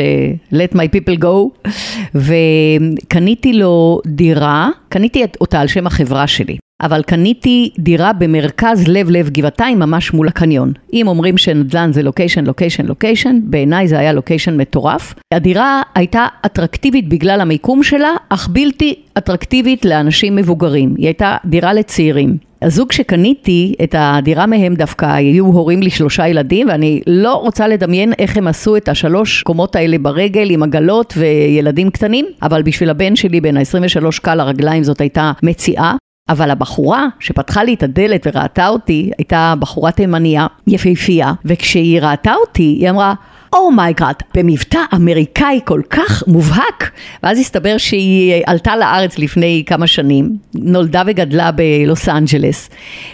let 0.53 0.73
my 0.75 0.87
people 0.95 1.21
go, 1.23 1.69
וקניתי 2.15 3.53
לו 3.53 4.01
דירה, 4.07 4.69
קניתי 4.89 5.23
אותה 5.41 5.59
על 5.61 5.67
שם 5.67 5.87
החברה 5.87 6.27
שלי. 6.27 6.57
אבל 6.81 7.01
קניתי 7.03 7.69
דירה 7.79 8.13
במרכז 8.13 8.87
לב 8.87 9.09
לב 9.09 9.29
גבעתיים, 9.29 9.79
ממש 9.79 10.13
מול 10.13 10.27
הקניון. 10.27 10.73
אם 10.93 11.07
אומרים 11.07 11.37
שנדל"ן 11.37 11.93
זה 11.93 12.03
לוקיישן, 12.03 12.45
לוקיישן, 12.45 12.85
לוקיישן, 12.85 13.39
בעיניי 13.43 13.87
זה 13.87 13.99
היה 13.99 14.13
לוקיישן 14.13 14.57
מטורף. 14.57 15.13
הדירה 15.33 15.81
הייתה 15.95 16.25
אטרקטיבית 16.45 17.09
בגלל 17.09 17.41
המיקום 17.41 17.83
שלה, 17.83 18.11
אך 18.29 18.49
בלתי 18.51 18.95
אטרקטיבית 19.17 19.85
לאנשים 19.85 20.35
מבוגרים. 20.35 20.95
היא 20.97 21.05
הייתה 21.05 21.37
דירה 21.45 21.73
לצעירים. 21.73 22.37
הזוג 22.61 22.91
שקניתי 22.91 23.75
את 23.83 23.95
הדירה 23.97 24.45
מהם 24.45 24.75
דווקא 24.75 25.05
היו 25.05 25.45
הורים 25.45 25.81
לי 25.81 25.89
שלושה 25.89 26.27
ילדים 26.27 26.67
ואני 26.67 27.01
לא 27.07 27.33
רוצה 27.33 27.67
לדמיין 27.67 28.13
איך 28.19 28.37
הם 28.37 28.47
עשו 28.47 28.77
את 28.77 28.89
השלוש 28.89 29.43
קומות 29.43 29.75
האלה 29.75 29.97
ברגל 29.97 30.49
עם 30.49 30.63
עגלות 30.63 31.13
וילדים 31.17 31.89
קטנים, 31.89 32.25
אבל 32.41 32.61
בשביל 32.61 32.89
הבן 32.89 33.15
שלי 33.15 33.41
בן 33.41 33.57
ה-23 33.57 34.21
קל 34.21 34.39
הרגליים 34.39 34.83
זאת 34.83 35.01
הייתה 35.01 35.31
מציאה. 35.43 35.95
אבל 36.29 36.51
הבחורה 36.51 37.07
שפתחה 37.19 37.63
לי 37.63 37.73
את 37.73 37.83
הדלת 37.83 38.27
וראתה 38.27 38.67
אותי, 38.67 39.11
הייתה 39.17 39.53
בחורה 39.59 39.91
תימניה, 39.91 40.47
יפהפייה, 40.67 41.33
וכשהיא 41.45 42.01
ראתה 42.01 42.33
אותי, 42.33 42.63
היא 42.63 42.89
אמרה, 42.89 43.13
oh 43.53 43.69
my 43.69 43.84
god, 43.84 44.15
oh 44.21 44.25
במבטא 44.35 44.79
אמריקאי 44.95 45.59
כל 45.65 45.81
כך 45.89 46.23
מובהק. 46.27 46.91
ואז 47.23 47.39
הסתבר 47.39 47.77
שהיא 47.77 48.43
עלתה 48.45 48.75
לארץ 48.75 49.19
לפני 49.19 49.63
כמה 49.65 49.87
שנים, 49.87 50.37
נולדה 50.55 51.03
וגדלה 51.07 51.51
בלוס 51.51 52.09
אנג'לס, 52.09 52.69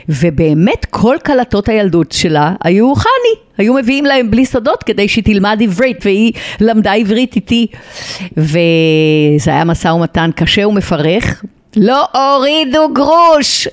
ובאמת 0.09 0.85
כל 0.89 1.15
קלטות 1.23 1.69
הילדות 1.69 2.11
שלה 2.11 2.53
היו 2.63 2.95
חני. 2.95 3.43
היו 3.57 3.73
מביאים 3.73 4.05
להם 4.05 4.31
בלי 4.31 4.45
סודות 4.45 4.83
כדי 4.83 5.07
שהיא 5.07 5.23
תלמד 5.23 5.59
עברית, 5.61 5.97
והיא 6.05 6.33
למדה 6.61 6.93
עברית 6.93 7.35
איתי. 7.35 7.67
וזה 8.37 9.51
היה 9.51 9.63
משא 9.63 9.87
ומתן 9.87 10.29
קשה 10.35 10.67
ומפרך. 10.67 11.43
לא 11.77 12.07
הורידו 12.13 12.93
גרוש! 12.93 13.67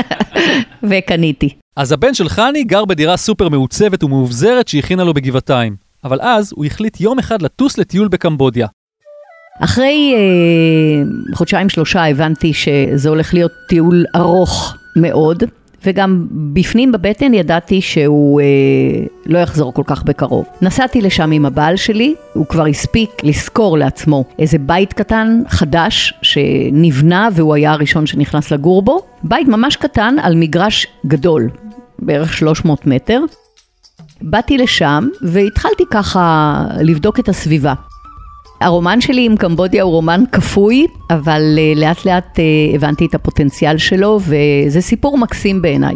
וקניתי. 0.90 1.48
אז 1.76 1.92
הבן 1.92 2.14
של 2.14 2.28
חני 2.28 2.64
גר 2.64 2.84
בדירה 2.84 3.16
סופר 3.16 3.48
מעוצבת 3.48 4.04
ומאובזרת 4.04 4.68
שהכינה 4.68 5.04
לו 5.04 5.14
בגבעתיים. 5.14 5.76
אבל 6.04 6.20
אז 6.20 6.52
הוא 6.56 6.64
החליט 6.64 7.00
יום 7.00 7.18
אחד 7.18 7.42
לטוס 7.42 7.78
לטיול 7.78 8.08
בקמבודיה. 8.08 8.66
אחרי 9.60 10.14
אה, 10.14 11.34
חודשיים 11.36 11.68
שלושה 11.68 12.06
הבנתי 12.06 12.52
שזה 12.54 13.08
הולך 13.08 13.34
להיות 13.34 13.52
טיול 13.68 14.04
ארוך 14.16 14.74
מאוד, 14.96 15.42
וגם 15.86 16.26
בפנים 16.30 16.92
בבטן 16.92 17.34
ידעתי 17.34 17.80
שהוא 17.80 18.40
אה, 18.40 18.46
לא 19.26 19.38
יחזור 19.38 19.74
כל 19.74 19.82
כך 19.86 20.02
בקרוב. 20.02 20.44
נסעתי 20.62 21.00
לשם 21.00 21.32
עם 21.32 21.46
הבעל 21.46 21.76
שלי, 21.76 22.14
הוא 22.32 22.46
כבר 22.46 22.66
הספיק 22.66 23.10
לשכור 23.22 23.78
לעצמו 23.78 24.24
איזה 24.38 24.58
בית 24.58 24.92
קטן, 24.92 25.42
חדש, 25.48 26.14
שנבנה 26.22 27.28
והוא 27.32 27.54
היה 27.54 27.72
הראשון 27.72 28.06
שנכנס 28.06 28.50
לגור 28.50 28.82
בו. 28.82 29.02
בית 29.22 29.48
ממש 29.48 29.76
קטן 29.76 30.16
על 30.22 30.34
מגרש 30.34 30.86
גדול, 31.06 31.50
בערך 31.98 32.32
300 32.32 32.86
מטר. 32.86 33.20
באתי 34.20 34.58
לשם 34.58 35.08
והתחלתי 35.22 35.84
ככה 35.90 36.54
לבדוק 36.80 37.20
את 37.20 37.28
הסביבה. 37.28 37.74
הרומן 38.60 39.00
שלי 39.00 39.26
עם 39.26 39.36
קמבודיה 39.36 39.82
הוא 39.82 39.92
רומן 39.92 40.24
כפוי, 40.32 40.86
אבל 41.10 41.42
uh, 41.56 41.78
לאט 41.78 42.04
לאט 42.04 42.38
uh, 42.38 42.74
הבנתי 42.74 43.06
את 43.06 43.14
הפוטנציאל 43.14 43.78
שלו, 43.78 44.20
וזה 44.20 44.80
סיפור 44.80 45.18
מקסים 45.18 45.62
בעיניי. 45.62 45.94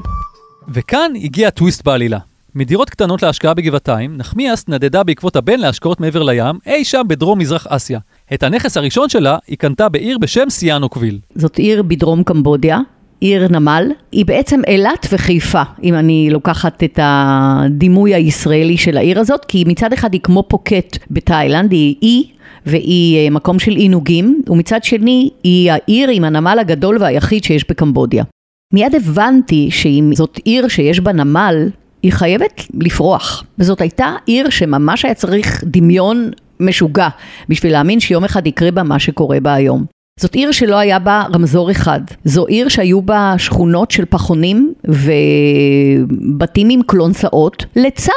וכאן 0.68 1.12
הגיע 1.22 1.48
הטוויסט 1.48 1.84
בעלילה. 1.84 2.18
מדירות 2.54 2.90
קטנות 2.90 3.22
להשקעה 3.22 3.54
בגבעתיים, 3.54 4.16
נחמיאס 4.16 4.68
נדדה 4.68 5.02
בעקבות 5.02 5.36
הבן 5.36 5.60
להשקעות 5.60 6.00
מעבר 6.00 6.22
לים, 6.22 6.58
אי 6.66 6.84
שם 6.84 7.02
בדרום 7.08 7.38
מזרח 7.38 7.66
אסיה. 7.66 7.98
את 8.34 8.42
הנכס 8.42 8.76
הראשון 8.76 9.08
שלה 9.08 9.38
היא 9.46 9.58
קנתה 9.58 9.88
בעיר 9.88 10.18
בשם 10.18 10.50
סיאנוקוויל. 10.50 11.18
זאת 11.34 11.56
עיר 11.58 11.82
בדרום 11.82 12.22
קמבודיה, 12.22 12.78
עיר 13.20 13.48
נמל, 13.48 13.92
היא 14.12 14.26
בעצם 14.26 14.60
אילת 14.66 15.06
וחיפה, 15.12 15.62
אם 15.82 15.94
אני 15.94 16.28
לוקחת 16.30 16.84
את 16.84 16.98
הדימוי 17.02 18.14
הישראלי 18.14 18.76
של 18.76 18.96
העיר 18.96 19.20
הזאת, 19.20 19.44
כי 19.44 19.64
מצד 19.66 19.92
אחד 19.92 20.12
היא 20.12 20.20
כמו 20.20 20.42
פוקט 20.48 20.98
בתאילנד, 21.10 21.72
היא 21.72 21.94
אי 22.02 22.24
והיא 22.66 23.18
אה, 23.18 23.30
מקום 23.30 23.58
של 23.58 23.70
עינוגים, 23.70 24.42
ומצד 24.48 24.84
שני 24.84 25.30
היא 25.44 25.72
העיר 25.72 26.10
עם 26.10 26.24
הנמל 26.24 26.58
הגדול 26.60 26.96
והיחיד 27.00 27.44
שיש 27.44 27.64
בקמבודיה. 27.70 28.24
מיד 28.72 28.94
הבנתי 28.94 29.70
שאם 29.70 30.10
זאת 30.14 30.40
עיר 30.44 30.68
שיש 30.68 31.00
בה 31.00 31.12
נמל, 31.12 31.68
היא 32.02 32.12
חייבת 32.12 32.62
לפרוח. 32.74 33.44
וזאת 33.58 33.80
הייתה 33.80 34.14
עיר 34.26 34.50
שממש 34.50 35.04
היה 35.04 35.14
צריך 35.14 35.64
דמיון 35.66 36.30
משוגע 36.60 37.08
בשביל 37.48 37.72
להאמין 37.72 38.00
שיום 38.00 38.24
אחד 38.24 38.46
יקרה 38.46 38.70
בה 38.70 38.82
מה 38.82 38.98
שקורה 38.98 39.40
בה 39.40 39.54
היום. 39.54 39.84
זאת 40.20 40.34
עיר 40.34 40.52
שלא 40.52 40.76
היה 40.76 40.98
בה 40.98 41.24
רמזור 41.34 41.70
אחד. 41.70 42.00
זו 42.24 42.46
עיר 42.46 42.68
שהיו 42.68 43.02
בה 43.02 43.34
שכונות 43.38 43.90
של 43.90 44.04
פחונים 44.04 44.74
ובתים 44.84 46.68
עם 46.70 46.80
קלונסאות, 46.86 47.64
לצד 47.76 48.12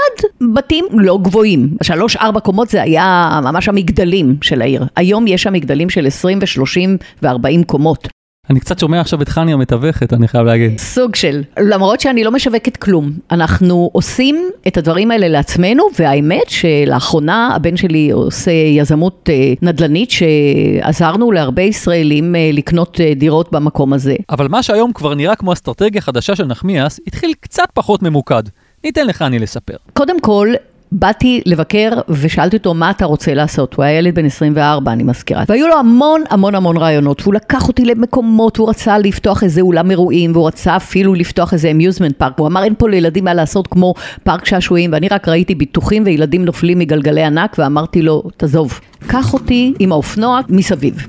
בתים 0.56 0.86
לא 0.92 1.20
גבוהים. 1.22 1.78
שלוש 1.84 2.16
ארבע 2.16 2.40
קומות 2.40 2.70
זה 2.70 2.82
היה 2.82 3.40
ממש 3.44 3.70
המגדלים 3.70 4.36
של 4.42 4.62
העיר. 4.62 4.86
היום 4.96 5.28
יש 5.28 5.44
שם 5.44 5.54
מגדלים 5.54 5.90
של 5.90 6.08
20 6.08 6.40
ו-30 6.40 7.04
ו-40 7.24 7.66
קומות. 7.66 8.08
אני 8.50 8.60
קצת 8.60 8.80
שומע 8.80 9.02
עכשיו 9.02 9.22
את 9.22 9.30
חני 9.30 9.54
המתווכת, 9.54 10.14
אני 10.14 10.28
חייב 10.28 10.46
להגיד. 10.46 10.80
סוג 10.80 11.16
של, 11.16 11.44
למרות 11.60 12.00
שאני 12.00 12.24
לא 12.24 12.32
משווקת 12.32 12.78
כלום. 12.78 13.12
אנחנו 13.32 13.90
עושים 13.94 14.50
את 14.68 14.78
הדברים 14.78 15.12
האלה 15.12 15.28
לעצמנו, 15.28 15.84
והאמת 16.00 16.50
שלאחרונה 16.50 17.50
הבן 17.56 17.78
שלי 17.78 18.12
עושה 18.12 18.52
יזמות 18.52 19.30
אה, 19.30 19.54
נדל"נית, 19.62 20.12
שעזרנו 20.12 21.32
להרבה 21.32 21.62
ישראלים 21.62 22.36
אה, 22.36 22.50
לקנות 22.54 23.02
אה, 23.02 23.14
דירות 23.16 23.52
במקום 23.52 23.94
הזה. 23.94 24.16
אבל 24.30 24.48
מה 24.48 24.64
שהיום 24.64 24.94
כבר 24.94 25.16
נראה 25.16 25.36
כמו 25.36 25.54
אסטרטגיה 25.54 26.02
חדשה 26.02 26.36
של 26.36 26.46
נחמיאס, 26.46 27.00
התחיל 27.08 27.34
קצת 27.40 27.68
פחות 27.74 28.04
ממוקד. 28.04 28.44
ניתן 28.84 29.08
לחני 29.08 29.40
לספר. 29.40 29.76
קודם 29.94 30.20
כל, 30.20 30.54
באתי 30.96 31.42
לבקר 31.46 31.90
ושאלתי 32.10 32.58
אותו 32.58 32.74
מה 32.74 32.90
אתה 32.90 33.06
רוצה 33.06 33.34
לעשות, 33.34 33.74
הוא 33.74 33.86
היה 33.86 33.98
ילד 33.98 34.16
בן 34.16 34.26
24 34.26 34.92
אני 34.92 35.04
מזכירה, 35.04 35.44
והיו 35.50 35.68
לו 35.68 35.78
המון 35.78 36.24
המון 36.30 36.56
המון 36.56 36.78
רעיונות, 36.78 37.22
והוא 37.22 37.34
לקח 37.34 37.68
אותי 37.68 37.86
למקומות, 37.86 38.58
הוא 38.58 38.70
רצה 38.70 38.98
לפתוח 38.98 39.44
איזה 39.44 39.62
אולם 39.62 39.92
אירועים, 39.92 40.32
והוא 40.32 40.48
רצה 40.48 40.76
אפילו 40.76 41.14
לפתוח 41.14 41.54
איזה 41.54 41.72
אמיוזמנט 41.72 42.18
פארק, 42.18 42.40
הוא 42.40 42.48
אמר 42.48 42.64
אין 42.64 42.74
פה 42.78 42.90
לילדים 42.90 43.24
מה 43.24 43.34
לעשות 43.34 43.68
כמו 43.68 43.94
פארק 44.24 44.46
שעשועים, 44.46 44.90
ואני 44.94 45.08
רק 45.08 45.28
ראיתי 45.28 45.56
ביטוחים 45.56 46.04
וילדים 46.06 46.46
נופלים 46.46 46.80
מגלגלי 46.80 47.24
ענק, 47.24 47.56
ואמרתי 47.60 48.02
לו 48.02 48.24
תעזוב, 48.38 48.80
קח 49.08 49.34
אותי 49.34 49.74
עם 49.80 49.92
האופנוע 49.92 50.40
מסביב. 50.50 51.08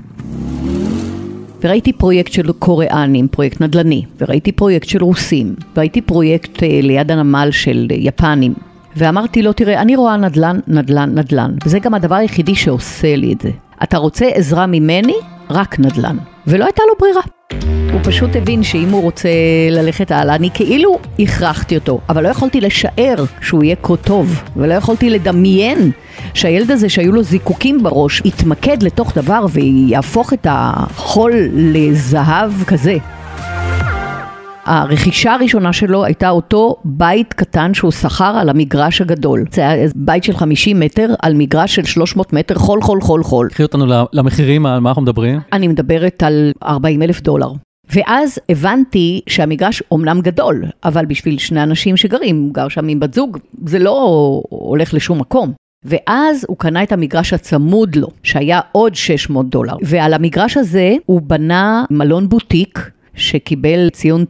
וראיתי 1.63 1.93
פרויקט 1.93 2.31
של 2.31 2.51
קוריאנים, 2.51 3.27
פרויקט 3.27 3.61
נדל"ני, 3.61 4.03
וראיתי 4.21 4.51
פרויקט 4.51 4.87
של 4.87 5.03
רוסים, 5.03 5.55
וראיתי 5.75 6.01
פרויקט 6.01 6.63
אה, 6.63 6.79
ליד 6.81 7.11
הנמל 7.11 7.49
של 7.51 7.87
אה, 7.91 7.95
יפנים. 7.99 8.53
ואמרתי 8.97 9.41
לו, 9.41 9.53
תראה, 9.53 9.81
אני 9.81 9.95
רואה 9.95 10.17
נדל"ן, 10.17 10.59
נדל"ן, 10.67 11.19
נדל"ן, 11.19 11.51
וזה 11.65 11.79
גם 11.79 11.93
הדבר 11.93 12.15
היחידי 12.15 12.55
שעושה 12.55 13.15
לי 13.15 13.33
את 13.33 13.41
זה. 13.41 13.49
אתה 13.83 13.97
רוצה 13.97 14.25
עזרה 14.25 14.65
ממני? 14.65 15.15
רק 15.49 15.79
נדל"ן. 15.79 16.17
ולא 16.47 16.65
הייתה 16.65 16.81
לו 16.87 16.93
ברירה. 16.99 17.21
הוא 17.93 18.01
פשוט 18.03 18.35
הבין 18.35 18.63
שאם 18.63 18.89
הוא 18.89 19.01
רוצה 19.01 19.29
ללכת 19.71 20.11
הלאה, 20.11 20.35
אני 20.35 20.49
כאילו 20.53 20.99
הכרחתי 21.19 21.75
אותו, 21.75 21.99
אבל 22.09 22.23
לא 22.23 22.29
יכולתי 22.29 22.61
לשער 22.61 23.15
שהוא 23.41 23.63
יהיה 23.63 23.75
כה 23.75 23.95
טוב, 23.97 24.43
ולא 24.55 24.73
יכולתי 24.73 25.09
לדמיין 25.09 25.91
שהילד 26.33 26.71
הזה 26.71 26.89
שהיו 26.89 27.11
לו 27.11 27.23
זיקוקים 27.23 27.83
בראש, 27.83 28.21
יתמקד 28.25 28.83
לתוך 28.83 29.17
דבר 29.17 29.45
ויהפוך 29.51 30.33
את 30.33 30.47
החול 30.49 31.33
לזהב 31.53 32.51
כזה. 32.67 32.97
הרכישה 34.65 35.33
הראשונה 35.33 35.73
שלו 35.73 36.05
הייתה 36.05 36.29
אותו 36.29 36.75
בית 36.85 37.33
קטן 37.33 37.73
שהוא 37.73 37.91
שכר 37.91 38.35
על 38.39 38.49
המגרש 38.49 39.01
הגדול. 39.01 39.45
זה 39.51 39.69
היה 39.69 39.87
בית 39.95 40.23
של 40.23 40.37
50 40.37 40.79
מטר 40.79 41.13
על 41.21 41.33
מגרש 41.33 41.75
של 41.75 41.83
300 41.83 42.33
מטר, 42.33 42.55
חול 42.55 42.81
חול 42.81 43.01
חול 43.01 43.23
חול. 43.23 43.49
קחי 43.49 43.63
אותנו 43.63 43.85
למחירים, 44.13 44.65
על 44.65 44.79
מה 44.79 44.89
אנחנו 44.89 45.01
מדברים? 45.01 45.39
אני 45.53 45.67
מדברת 45.67 46.23
על 46.23 46.51
40 46.63 47.01
אלף 47.01 47.21
דולר. 47.21 47.51
ואז 47.93 48.39
הבנתי 48.49 49.21
שהמגרש 49.29 49.83
אומנם 49.91 50.21
גדול, 50.21 50.65
אבל 50.83 51.05
בשביל 51.05 51.37
שני 51.37 51.63
אנשים 51.63 51.97
שגרים, 51.97 52.41
הוא 52.41 52.53
גר 52.53 52.67
שם 52.67 52.87
עם 52.87 52.99
בת 52.99 53.13
זוג, 53.13 53.37
זה 53.65 53.79
לא 53.79 54.41
הולך 54.49 54.93
לשום 54.93 55.19
מקום. 55.19 55.53
ואז 55.85 56.45
הוא 56.47 56.57
קנה 56.57 56.83
את 56.83 56.91
המגרש 56.91 57.33
הצמוד 57.33 57.95
לו, 57.95 58.07
שהיה 58.23 58.59
עוד 58.71 58.95
600 58.95 59.49
דולר. 59.49 59.73
ועל 59.81 60.13
המגרש 60.13 60.57
הזה 60.57 60.95
הוא 61.05 61.21
בנה 61.21 61.83
מלון 61.91 62.29
בוטיק. 62.29 62.89
שקיבל 63.15 63.89
ציון 63.89 64.25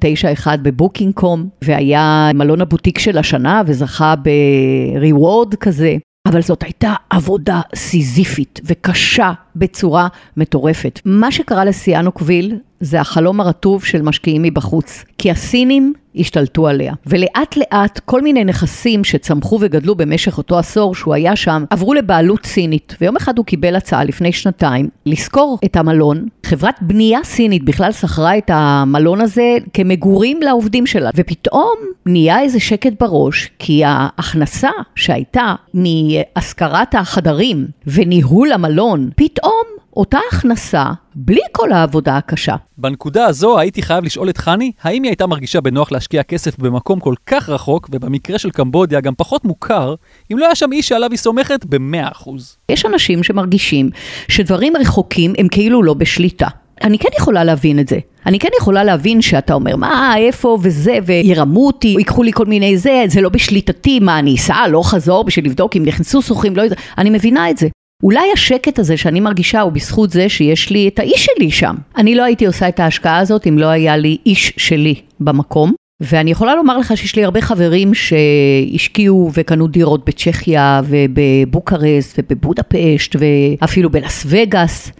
9-1 0.45 0.47
בבוקינג 0.61 1.13
קום, 1.13 1.49
והיה 1.61 2.31
מלון 2.33 2.61
הבוטיק 2.61 2.99
של 2.99 3.17
השנה 3.17 3.61
וזכה 3.65 4.15
ב-reward 4.15 5.55
כזה. 5.59 5.97
אבל 6.27 6.41
זאת 6.41 6.63
הייתה 6.63 6.93
עבודה 7.09 7.61
סיזיפית 7.75 8.61
וקשה 8.65 9.31
בצורה 9.55 10.07
מטורפת. 10.37 10.99
מה 11.05 11.31
שקרה 11.31 11.65
לסיאנוקוויל 11.65 12.59
זה 12.79 13.01
החלום 13.01 13.41
הרטוב 13.41 13.83
של 13.83 14.01
משקיעים 14.01 14.41
מבחוץ, 14.41 15.03
כי 15.17 15.31
הסינים 15.31 15.93
השתלטו 16.17 16.67
עליה. 16.67 16.93
ולאט 17.05 17.57
לאט 17.57 17.99
כל 17.99 18.21
מיני 18.21 18.43
נכסים 18.43 19.03
שצמחו 19.03 19.57
וגדלו 19.61 19.95
במשך 19.95 20.37
אותו 20.37 20.59
עשור 20.59 20.95
שהוא 20.95 21.13
היה 21.13 21.35
שם, 21.35 21.63
עברו 21.69 21.93
לבעלות 21.93 22.45
סינית. 22.45 22.95
ויום 23.01 23.15
אחד 23.15 23.37
הוא 23.37 23.45
קיבל 23.45 23.75
הצעה 23.75 24.03
לפני 24.03 24.31
שנתיים 24.31 24.89
לשכור 25.05 25.59
את 25.65 25.75
המלון. 25.75 26.27
חברת 26.45 26.75
בנייה 26.81 27.19
סינית 27.23 27.63
בכלל 27.63 27.91
שכרה 27.91 28.37
את 28.37 28.51
המלון 28.53 29.21
הזה 29.21 29.57
כמגורים 29.73 30.39
לעובדים 30.41 30.85
שלה. 30.85 31.09
ופתאום 31.15 31.75
נהיה 32.05 32.41
איזה 32.41 32.59
שקט 32.59 32.93
בראש, 32.99 33.49
כי 33.59 33.83
ההכנסה 33.85 34.69
שהייתה 34.95 35.55
מהשכרת 35.73 36.95
החדרים 36.95 37.67
וניהול 37.87 38.51
המלון, 38.51 39.09
פתאום 39.15 39.54
אותה 39.95 40.19
הכנסה, 40.31 40.85
בלי 41.15 41.41
כל 41.51 41.71
העבודה 41.71 42.17
הקשה. 42.17 42.55
בנקודה 42.77 43.25
הזו 43.25 43.59
הייתי 43.59 43.81
חייב 43.81 44.03
לשאול 44.03 44.29
את 44.29 44.37
חני, 44.37 44.71
האם 44.83 45.03
היא 45.03 45.09
הייתה 45.09 45.27
מרגישה 45.27 45.61
בנוח 45.61 45.91
להשקיע 45.91 46.23
כסף 46.23 46.59
במקום 46.59 46.99
כל 46.99 47.13
כך 47.25 47.49
רחוק, 47.49 47.89
ובמקרה 47.91 48.39
של 48.39 48.51
קמבודיה 48.51 49.01
גם 49.01 49.13
פחות 49.17 49.45
מוכר, 49.45 49.95
אם 50.31 50.37
לא 50.37 50.45
היה 50.45 50.55
שם 50.55 50.71
איש 50.71 50.87
שעליו 50.87 51.11
היא 51.11 51.17
סומכת 51.17 51.65
ב-100%. 51.65 52.29
יש 52.69 52.85
אנשים 52.85 53.23
שמרגישים 53.23 53.89
שדברים 54.27 54.73
רחוקים 54.77 55.33
הם 55.37 55.47
כאילו 55.47 55.83
לא 55.83 55.93
בשליטה. 55.93 56.47
אני 56.83 56.99
כן 56.99 57.09
יכולה 57.17 57.43
להבין 57.43 57.79
את 57.79 57.87
זה. 57.87 57.99
אני 58.25 58.39
כן 58.39 58.49
יכולה 58.59 58.83
להבין 58.83 59.21
שאתה 59.21 59.53
אומר, 59.53 59.75
מה, 59.75 60.13
איפה 60.17 60.57
וזה, 60.61 60.97
וירמו 61.05 61.67
אותי, 61.67 61.95
ייקחו 61.97 62.23
לי 62.23 62.33
כל 62.33 62.45
מיני 62.45 62.77
זה, 62.77 63.03
זה 63.07 63.21
לא 63.21 63.29
בשליטתי, 63.29 63.99
מה, 63.99 64.19
אני 64.19 64.35
אסע, 64.35 64.67
לא 64.67 64.81
חזור 64.83 65.23
בשביל 65.23 65.45
לבדוק 65.45 65.75
אם 65.75 65.85
נכנסו 65.85 66.21
שוכרים, 66.21 66.55
לא 66.55 66.61
יודע, 66.61 66.75
אני 66.97 67.09
מבינה 67.09 67.49
את 67.49 67.57
זה. 67.57 67.67
אולי 68.03 68.31
השקט 68.33 68.79
הזה 68.79 68.97
שאני 68.97 69.19
מרגישה 69.19 69.61
הוא 69.61 69.71
בזכות 69.71 70.09
זה 70.09 70.29
שיש 70.29 70.69
לי 70.69 70.87
את 70.87 70.99
האיש 70.99 71.25
שלי 71.25 71.51
שם. 71.51 71.75
אני 71.97 72.15
לא 72.15 72.23
הייתי 72.23 72.45
עושה 72.45 72.67
את 72.67 72.79
ההשקעה 72.79 73.17
הזאת 73.17 73.47
אם 73.47 73.57
לא 73.57 73.65
היה 73.65 73.97
לי 73.97 74.17
איש 74.25 74.53
שלי 74.57 74.95
במקום. 75.19 75.73
ואני 76.01 76.31
יכולה 76.31 76.55
לומר 76.55 76.77
לך 76.77 76.97
שיש 76.97 77.15
לי 77.15 77.23
הרבה 77.23 77.41
חברים 77.41 77.91
שהשקיעו 77.93 79.31
וקנו 79.33 79.67
דירות 79.67 80.05
בצ'כיה 80.05 80.81
ובבוקרסט 80.85 82.19
ובבודפשט 82.19 83.15
ואפילו 83.19 83.89
בלאס 83.89 84.25
וגאס. 84.27 84.91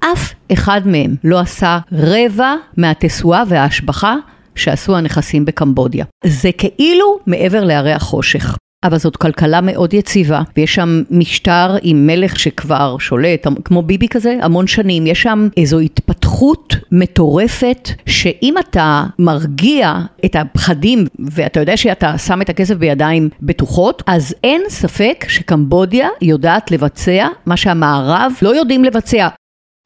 אף 0.00 0.32
אחד 0.52 0.80
מהם 0.84 1.14
לא 1.24 1.40
עשה 1.40 1.78
רבע 1.92 2.54
מהתשואה 2.76 3.42
וההשבחה 3.48 4.16
שעשו 4.54 4.96
הנכסים 4.96 5.44
בקמבודיה. 5.44 6.04
זה 6.24 6.50
כאילו 6.52 7.18
מעבר 7.26 7.64
להרי 7.64 7.92
החושך. 7.92 8.56
אבל 8.84 8.98
זאת 8.98 9.16
כלכלה 9.16 9.60
מאוד 9.60 9.94
יציבה, 9.94 10.42
ויש 10.56 10.74
שם 10.74 11.02
משטר 11.10 11.76
עם 11.82 12.06
מלך 12.06 12.38
שכבר 12.38 12.98
שולט, 12.98 13.46
כמו 13.64 13.82
ביבי 13.82 14.08
כזה, 14.08 14.36
המון 14.42 14.66
שנים. 14.66 15.06
יש 15.06 15.22
שם 15.22 15.48
איזו 15.56 15.78
התפתחות 15.78 16.76
מטורפת, 16.92 17.88
שאם 18.06 18.54
אתה 18.58 19.04
מרגיע 19.18 19.94
את 20.24 20.36
הפחדים, 20.36 21.06
ואתה 21.18 21.60
יודע 21.60 21.76
שאתה 21.76 22.18
שם 22.18 22.42
את 22.42 22.48
הכסף 22.48 22.74
בידיים 22.74 23.28
בטוחות, 23.42 24.02
אז 24.06 24.34
אין 24.44 24.62
ספק 24.68 25.24
שקמבודיה 25.28 26.08
יודעת 26.22 26.70
לבצע 26.70 27.28
מה 27.46 27.56
שהמערב 27.56 28.32
לא 28.42 28.56
יודעים 28.56 28.84
לבצע. 28.84 29.28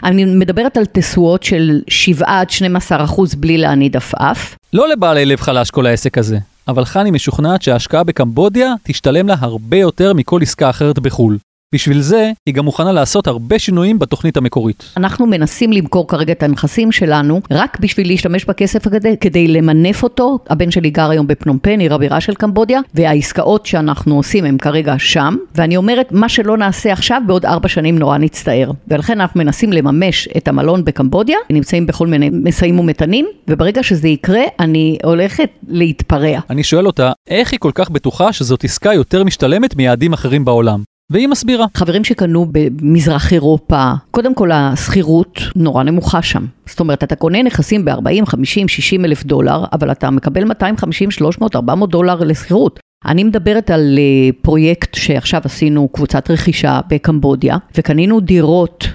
אני 0.05 0.25
מדברת 0.25 0.77
על 0.77 0.85
תשואות 0.93 1.43
של 1.43 1.81
7 1.89 2.25
עד 2.29 2.51
12 2.51 3.05
אחוז 3.05 3.35
בלי 3.35 3.59
להניד 3.59 3.97
עפעף. 3.97 4.57
לא 4.73 4.89
לבעלי 4.89 5.25
לב 5.25 5.41
חלש 5.41 5.71
כל 5.71 5.87
העסק 5.87 6.19
הזה, 6.19 6.39
אבל 6.69 6.85
חני 6.85 7.11
משוכנעת 7.11 7.63
שההשקעה 7.63 8.05
בקמבודיה 8.05 8.75
תשתלם 8.83 9.29
לה 9.29 9.35
הרבה 9.39 9.77
יותר 9.77 10.13
מכל 10.13 10.43
עסקה 10.43 10.71
אחרת 10.71 10.99
בחו"ל. 10.99 11.39
בשביל 11.77 12.01
זה, 12.01 12.33
היא 12.47 12.55
גם 12.55 12.65
מוכנה 12.65 12.93
לעשות 12.93 13.27
הרבה 13.27 13.59
שינויים 13.59 13.99
בתוכנית 13.99 14.37
המקורית. 14.37 14.85
אנחנו 14.97 15.27
מנסים 15.27 15.73
למכור 15.73 16.09
כרגע 16.09 16.33
את 16.33 16.43
הנכסים 16.43 16.93
שלנו, 16.93 17.41
רק 17.51 17.81
בשביל 17.81 18.07
להשתמש 18.07 18.45
בכסף 18.45 18.87
הזה, 18.87 19.15
כדי 19.21 19.49
למנף 19.49 20.03
אותו. 20.03 20.39
הבן 20.51 20.71
שלי 20.71 20.91
גר 20.91 21.11
היום 21.11 21.27
בפנומפן, 21.27 21.81
עיר 21.81 21.95
הבירה 21.95 22.21
של 22.21 22.35
קמבודיה, 22.35 22.81
והעסקאות 22.95 23.67
שאנחנו 23.67 24.17
עושים 24.17 24.45
הם 24.45 24.59
כרגע 24.59 24.95
שם, 24.99 25.37
ואני 25.55 25.77
אומרת, 25.77 26.13
מה 26.13 26.29
שלא 26.29 26.57
נעשה 26.57 26.93
עכשיו, 26.93 27.23
בעוד 27.27 27.45
ארבע 27.45 27.69
שנים 27.69 27.99
נורא 27.99 28.19
נצטער. 28.19 28.71
ולכן 28.89 29.21
אנחנו 29.21 29.39
מנסים 29.41 29.73
לממש 29.73 30.29
את 30.37 30.49
המלון 30.49 30.85
בקמבודיה, 30.85 31.39
נמצאים 31.51 31.87
בכל 31.87 32.07
מיני 32.07 32.31
משאים 32.33 32.79
ומתנים, 32.79 33.27
וברגע 33.49 33.83
שזה 33.83 34.09
יקרה, 34.09 34.43
אני 34.61 34.99
הולכת 35.05 35.49
להתפרע. 35.69 36.41
אני 36.51 36.65
שואל 36.65 36.87
אותה, 36.87 37.13
איך 37.27 37.53
היא 37.53 37.61
כל 37.61 37.73
כך 37.75 37.91
בטוחה 37.91 38.33
שזאת 38.33 38.65
עסקה 38.65 38.95
יותר 38.95 39.25
משתלמת 39.25 39.77
מיעדים 39.77 40.13
אחרים 40.13 40.45
בעולם? 40.45 40.96
והיא 41.11 41.29
מסבירה. 41.29 41.67
חברים 41.75 42.05
שקנו 42.05 42.47
במזרח 42.53 43.33
אירופה, 43.33 43.93
קודם 44.11 44.35
כל 44.35 44.53
השכירות 44.53 45.41
נורא 45.57 45.83
נמוכה 45.83 46.23
שם. 46.23 46.47
זאת 46.67 46.81
אומרת, 46.81 47.05
אתה 47.05 47.17
קונה 47.17 47.43
נכסים 47.43 47.85
ב-40, 47.85 48.27
50, 48.27 48.69
60 48.69 49.05
אלף 49.05 49.25
דולר, 49.25 49.65
אבל 49.73 49.93
אתה 49.93 50.11
מקבל 50.11 50.45
250, 50.45 51.11
300, 51.11 51.57
400 51.57 51.91
דולר 51.91 52.25
לשכירות. 52.25 52.81
אני 53.05 53.25
מדברת 53.25 53.71
על 53.71 53.99
אה, 53.99 54.31
פרויקט 54.43 54.95
שעכשיו 54.95 55.41
עשינו 55.45 55.89
קבוצת 55.89 56.31
רכישה 56.31 56.81
בקמבודיה, 56.89 57.57
וקנינו 57.79 58.21
דירות 58.21 58.89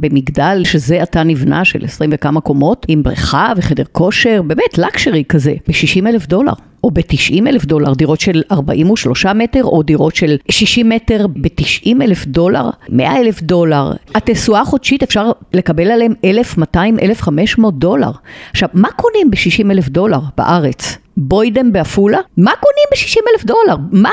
במגדל 0.00 0.60
שזה 0.64 1.02
עתה 1.02 1.22
נבנה 1.22 1.64
של 1.64 1.84
20 1.84 2.10
וכמה 2.12 2.40
קומות, 2.40 2.86
עם 2.88 3.02
בריכה 3.02 3.52
וחדר 3.56 3.84
כושר, 3.92 4.42
באמת 4.42 4.78
לקשרי 4.78 5.24
כזה, 5.28 5.54
ב-60 5.68 6.06
אלף 6.06 6.26
דולר. 6.26 6.52
או 6.84 6.90
ב-90 6.90 7.48
אלף 7.48 7.64
דולר, 7.64 7.94
דירות 7.94 8.20
של 8.20 8.42
43 8.52 9.26
מטר, 9.26 9.64
או 9.64 9.82
דירות 9.82 10.16
של 10.16 10.36
60 10.50 10.88
מטר 10.88 11.26
ב-90 11.26 12.02
אלף 12.02 12.26
דולר, 12.26 12.70
100 12.88 13.16
אלף 13.16 13.42
דולר. 13.42 13.92
התשואה 14.14 14.60
החודשית 14.60 15.02
אפשר 15.02 15.30
לקבל 15.54 15.90
עליהם 15.90 16.14
1,200, 16.24 16.98
1,500 16.98 17.78
דולר. 17.78 18.10
עכשיו, 18.50 18.68
מה 18.74 18.88
קונים 18.96 19.30
ב-60 19.30 19.70
אלף 19.70 19.88
דולר 19.88 20.20
בארץ? 20.36 20.96
בוידם 21.16 21.72
בעפולה? 21.72 22.18
מה 22.36 22.52
קונים 22.60 22.84
ב-60 22.92 23.32
אלף 23.32 23.44
דולר? 23.44 23.76
מה? 23.92 24.10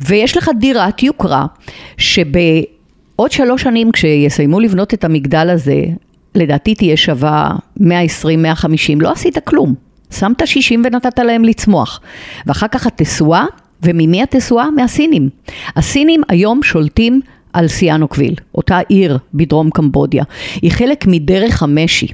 ויש 0.00 0.36
לך 0.36 0.50
דירת 0.60 1.02
יוקרה, 1.02 1.46
שבעוד 3.22 3.32
שלוש 3.32 3.62
שנים 3.62 3.92
כשיסיימו 3.92 4.60
לבנות 4.60 4.94
את 4.94 5.04
המגדל 5.04 5.50
הזה, 5.50 5.82
לדעתי 6.34 6.74
תהיה 6.74 6.96
שווה 6.96 7.50
120-150, 7.78 7.82
לא 9.00 9.12
עשית 9.12 9.38
כלום. 9.38 9.74
שמת 10.10 10.46
60 10.46 10.82
ונתת 10.84 11.18
להם 11.18 11.44
לצמוח. 11.44 12.00
ואחר 12.46 12.68
כך 12.68 12.86
התשואה, 12.86 13.44
וממי 13.82 14.22
התשואה? 14.22 14.70
מהסינים. 14.70 15.28
הסינים 15.76 16.22
היום 16.28 16.62
שולטים 16.62 17.20
על 17.52 17.68
סיאנוקוויל, 17.68 18.34
אותה 18.54 18.78
עיר 18.88 19.18
בדרום 19.34 19.70
קמבודיה. 19.70 20.24
היא 20.62 20.70
חלק 20.70 21.04
מדרך 21.06 21.62
המשי. 21.62 22.06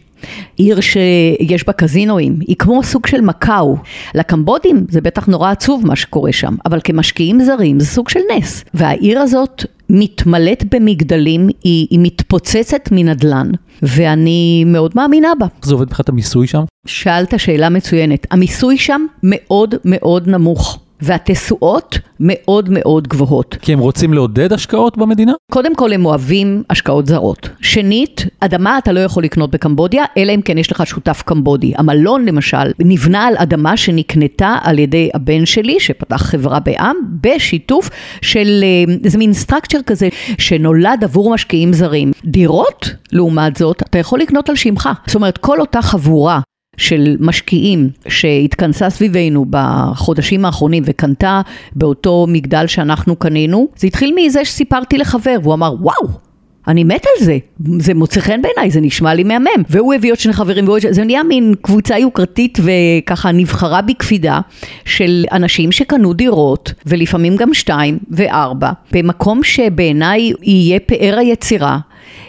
עיר 0.56 0.80
שיש 0.80 1.66
בה 1.66 1.72
קזינואים, 1.72 2.38
היא 2.40 2.56
כמו 2.58 2.82
סוג 2.82 3.06
של 3.06 3.20
מקאו. 3.20 3.76
לקמבודים 4.14 4.86
זה 4.88 5.00
בטח 5.00 5.26
נורא 5.26 5.50
עצוב 5.50 5.86
מה 5.86 5.96
שקורה 5.96 6.32
שם, 6.32 6.54
אבל 6.66 6.80
כמשקיעים 6.84 7.40
זרים 7.44 7.80
זה 7.80 7.86
סוג 7.86 8.08
של 8.08 8.20
נס. 8.36 8.64
והעיר 8.74 9.20
הזאת 9.20 9.64
מתמלאת 9.90 10.74
במגדלים, 10.74 11.48
היא, 11.64 11.86
היא 11.90 11.98
מתפוצצת 12.02 12.88
מנדל"ן, 12.92 13.50
ואני 13.82 14.64
מאוד 14.66 14.92
מאמינה 14.94 15.28
בה. 15.38 15.46
איך 15.56 15.66
זה 15.66 15.74
עובד 15.74 15.86
מבחינת 15.86 16.08
המיסוי 16.08 16.46
שם? 16.46 16.64
שאלת 16.86 17.40
שאלה 17.40 17.68
מצוינת. 17.68 18.26
המיסוי 18.30 18.78
שם 18.78 19.06
מאוד 19.22 19.74
מאוד 19.84 20.28
נמוך. 20.28 20.78
והתשואות 21.00 21.98
מאוד 22.20 22.68
מאוד 22.70 23.08
גבוהות. 23.08 23.56
כי 23.62 23.72
הם 23.72 23.78
רוצים 23.78 24.14
לעודד 24.14 24.52
השקעות 24.52 24.98
במדינה? 24.98 25.32
קודם 25.52 25.74
כל 25.74 25.92
הם 25.92 26.06
אוהבים 26.06 26.62
השקעות 26.70 27.06
זרות. 27.06 27.48
שנית, 27.60 28.26
אדמה 28.40 28.78
אתה 28.78 28.92
לא 28.92 29.00
יכול 29.00 29.24
לקנות 29.24 29.50
בקמבודיה, 29.50 30.04
אלא 30.16 30.32
אם 30.34 30.40
כן 30.40 30.58
יש 30.58 30.72
לך 30.72 30.86
שותף 30.86 31.22
קמבודי. 31.24 31.72
המלון 31.76 32.24
למשל 32.24 32.72
נבנה 32.78 33.26
על 33.26 33.34
אדמה 33.36 33.76
שנקנתה 33.76 34.56
על 34.62 34.78
ידי 34.78 35.10
הבן 35.14 35.46
שלי, 35.46 35.80
שפתח 35.80 36.22
חברה 36.22 36.60
בעם, 36.60 36.96
בשיתוף 37.20 37.90
של, 38.22 38.64
אה, 38.64 38.94
זה 39.06 39.18
מין 39.18 39.32
סטרקצ'ר 39.32 39.78
כזה, 39.86 40.08
שנולד 40.38 41.04
עבור 41.04 41.34
משקיעים 41.34 41.72
זרים. 41.72 42.12
דירות, 42.24 42.90
לעומת 43.12 43.56
זאת, 43.56 43.82
אתה 43.82 43.98
יכול 43.98 44.20
לקנות 44.20 44.48
על 44.48 44.56
שמך. 44.56 44.88
זאת 45.06 45.14
אומרת, 45.14 45.38
כל 45.38 45.60
אותה 45.60 45.82
חבורה 45.82 46.40
של 46.78 47.16
משקיעים 47.20 47.90
שהתכנסה 48.08 48.90
סביבנו 48.90 49.46
בחודשים 49.50 50.44
האחרונים 50.44 50.82
וקנתה 50.86 51.40
באותו 51.72 52.26
מגדל 52.28 52.66
שאנחנו 52.66 53.16
קנינו, 53.16 53.68
זה 53.76 53.86
התחיל 53.86 54.14
מזה 54.16 54.44
שסיפרתי 54.44 54.98
לחבר 54.98 55.36
והוא 55.42 55.54
אמר 55.54 55.74
וואו. 55.80 56.28
אני 56.68 56.84
מת 56.84 57.06
על 57.06 57.24
זה, 57.24 57.38
זה 57.78 57.94
מוצא 57.94 58.20
חן 58.20 58.42
בעיניי, 58.42 58.70
זה 58.70 58.80
נשמע 58.80 59.14
לי 59.14 59.24
מהמם. 59.24 59.62
והוא 59.70 59.94
הביא 59.94 60.12
עוד 60.12 60.18
שני 60.18 60.32
חברים, 60.32 60.68
ועוד... 60.68 60.82
זה 60.90 61.04
נהיה 61.04 61.22
מין 61.22 61.54
קבוצה 61.62 61.98
יוקרתית 61.98 62.58
וככה 62.62 63.32
נבחרה 63.32 63.82
בקפידה 63.82 64.40
של 64.84 65.24
אנשים 65.32 65.72
שקנו 65.72 66.12
דירות, 66.12 66.72
ולפעמים 66.86 67.36
גם 67.36 67.54
שתיים 67.54 67.98
וארבע, 68.10 68.70
במקום 68.92 69.42
שבעיניי 69.42 70.32
יהיה 70.42 70.80
פאר 70.80 71.18
היצירה. 71.18 71.78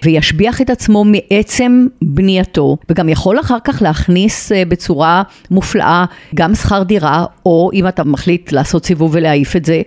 וישביח 0.04 0.62
את 0.62 0.70
עצמו 0.70 1.06
מעצם 1.06 1.88
בנייתו, 2.02 2.78
וגם 2.90 3.10
יכול 3.10 3.40
אחר 3.40 3.58
כך 3.64 3.82
להכניס 3.82 4.52
אה, 4.52 4.66
בצורה 4.66 5.24
מופלאה 5.52 6.06
גם 6.36 6.56
שכר 6.56 6.84
דירה, 6.84 7.26
או 7.46 7.70
אם 7.74 7.88
אתה 7.88 8.04
מחליט 8.04 8.52
לעשות 8.52 8.86
סיבוב 8.86 9.12
ולהעיף 9.14 9.56
את 9.56 9.66
זה, 9.66 9.82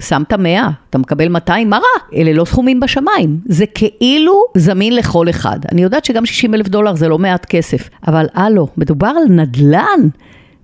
שמת 0.00 0.32
100, 0.32 0.68
אתה 0.90 0.98
מקבל 0.98 1.28
200, 1.28 1.70
מה 1.70 1.76
רע? 1.76 2.20
אלה 2.20 2.32
לא 2.32 2.44
סכומים 2.44 2.80
בשמיים. 2.80 3.38
זה 3.46 3.64
כאילו 3.66 4.42
זמין 4.56 4.96
לכל 4.96 5.30
אחד. 5.30 5.58
אני 5.72 5.82
יודעת 5.82 6.04
שגם 6.04 6.26
60 6.26 6.54
אלף 6.54 6.68
דולר 6.68 6.94
זה 6.94 7.08
לא 7.08 7.18
מעט 7.18 7.44
כסף, 7.44 7.88
אבל 8.06 8.26
הלו, 8.34 8.68
מדובר 8.76 9.06
על 9.06 9.32
נדל"ן. 9.32 10.08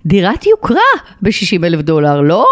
דירת 0.05 0.45
יוקרה 0.45 0.79
ב-60 1.21 1.65
אלף 1.65 1.81
דולר, 1.81 2.21
לא 2.21 2.45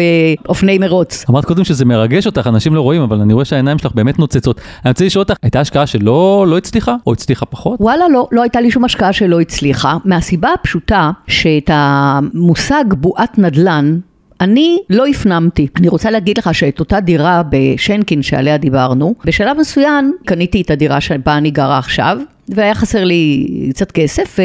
אה, 0.00 0.34
אופני 0.48 0.78
מרוץ. 0.78 1.24
אמרת 1.30 1.44
קודם 1.44 1.64
שזה 1.64 1.84
מרגש 1.84 2.26
אותך, 2.26 2.46
אנשים 2.46 2.74
לא 2.74 2.80
רואים, 2.80 3.02
אבל 3.02 3.20
אני 3.20 3.32
רואה 3.32 3.44
שהעיניים 3.44 3.78
שלך 3.78 3.92
באמת 3.94 4.18
נוצצות. 4.18 4.60
אני 4.84 4.90
רוצה 4.90 5.04
לשאול 5.04 5.22
אותך, 5.22 5.34
הייתה 5.42 5.60
השקעה 5.60 5.86
שלא 5.86 6.44
לא 6.48 6.58
הצליחה, 6.58 6.96
או 7.06 7.12
הצליחה 7.12 7.46
פחות? 7.46 7.80
וואלה, 7.80 8.08
לא, 8.08 8.28
לא 8.32 8.42
הייתה 8.42 8.60
לי 8.60 8.70
שום 8.70 8.84
השקעה 8.84 9.12
שלא 9.12 9.40
הצליחה, 9.40 9.96
מהסיבה 10.04 10.52
הפשוטה 10.52 11.10
שאת 11.26 11.70
המושג 11.72 12.84
בועת 12.96 13.38
נדל"ן, 13.38 13.98
אני 14.40 14.78
לא 14.90 15.06
הפנמתי. 15.06 15.66
אני 15.76 15.88
רוצה 15.88 16.10
להגיד 16.10 16.38
לך 16.38 16.54
שאת 16.54 16.80
אותה 16.80 17.00
דירה 17.00 17.42
בשנקין 17.50 18.22
שעליה 18.22 18.56
דיברנו, 18.56 19.14
בשלב 19.24 19.56
מסוים 19.60 20.12
קניתי 20.26 20.60
את 20.60 20.70
הדירה 20.70 21.00
שבה 21.00 21.36
אני 21.36 21.50
גרה 21.50 21.78
עכשיו, 21.78 22.18
והיה 22.48 22.74
חסר 22.74 23.04
לי 23.04 23.46
קצת 23.70 23.92
כסף, 23.92 24.38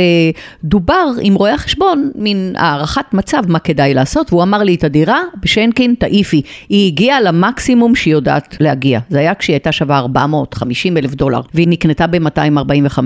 ודובר 0.63 1.07
עם 1.21 1.35
רואה 1.35 1.53
החשבון, 1.53 2.11
מין 2.15 2.53
הערכת 2.57 3.13
מצב, 3.13 3.43
מה 3.47 3.59
כדאי 3.59 3.93
לעשות, 3.93 4.33
והוא 4.33 4.43
אמר 4.43 4.63
לי 4.63 4.75
את 4.75 4.83
הדירה, 4.83 5.21
בשנקין 5.41 5.95
תעיפי. 5.99 6.41
היא 6.69 6.87
הגיעה 6.87 7.21
למקסימום 7.21 7.95
שהיא 7.95 8.11
יודעת 8.11 8.57
להגיע. 8.59 8.99
זה 9.09 9.19
היה 9.19 9.35
כשהיא 9.35 9.53
הייתה 9.53 9.71
שווה 9.71 9.97
450 9.97 10.97
אלף 10.97 11.15
דולר, 11.15 11.41
והיא 11.53 11.67
נקנתה 11.67 12.07
ב-245. 12.07 12.99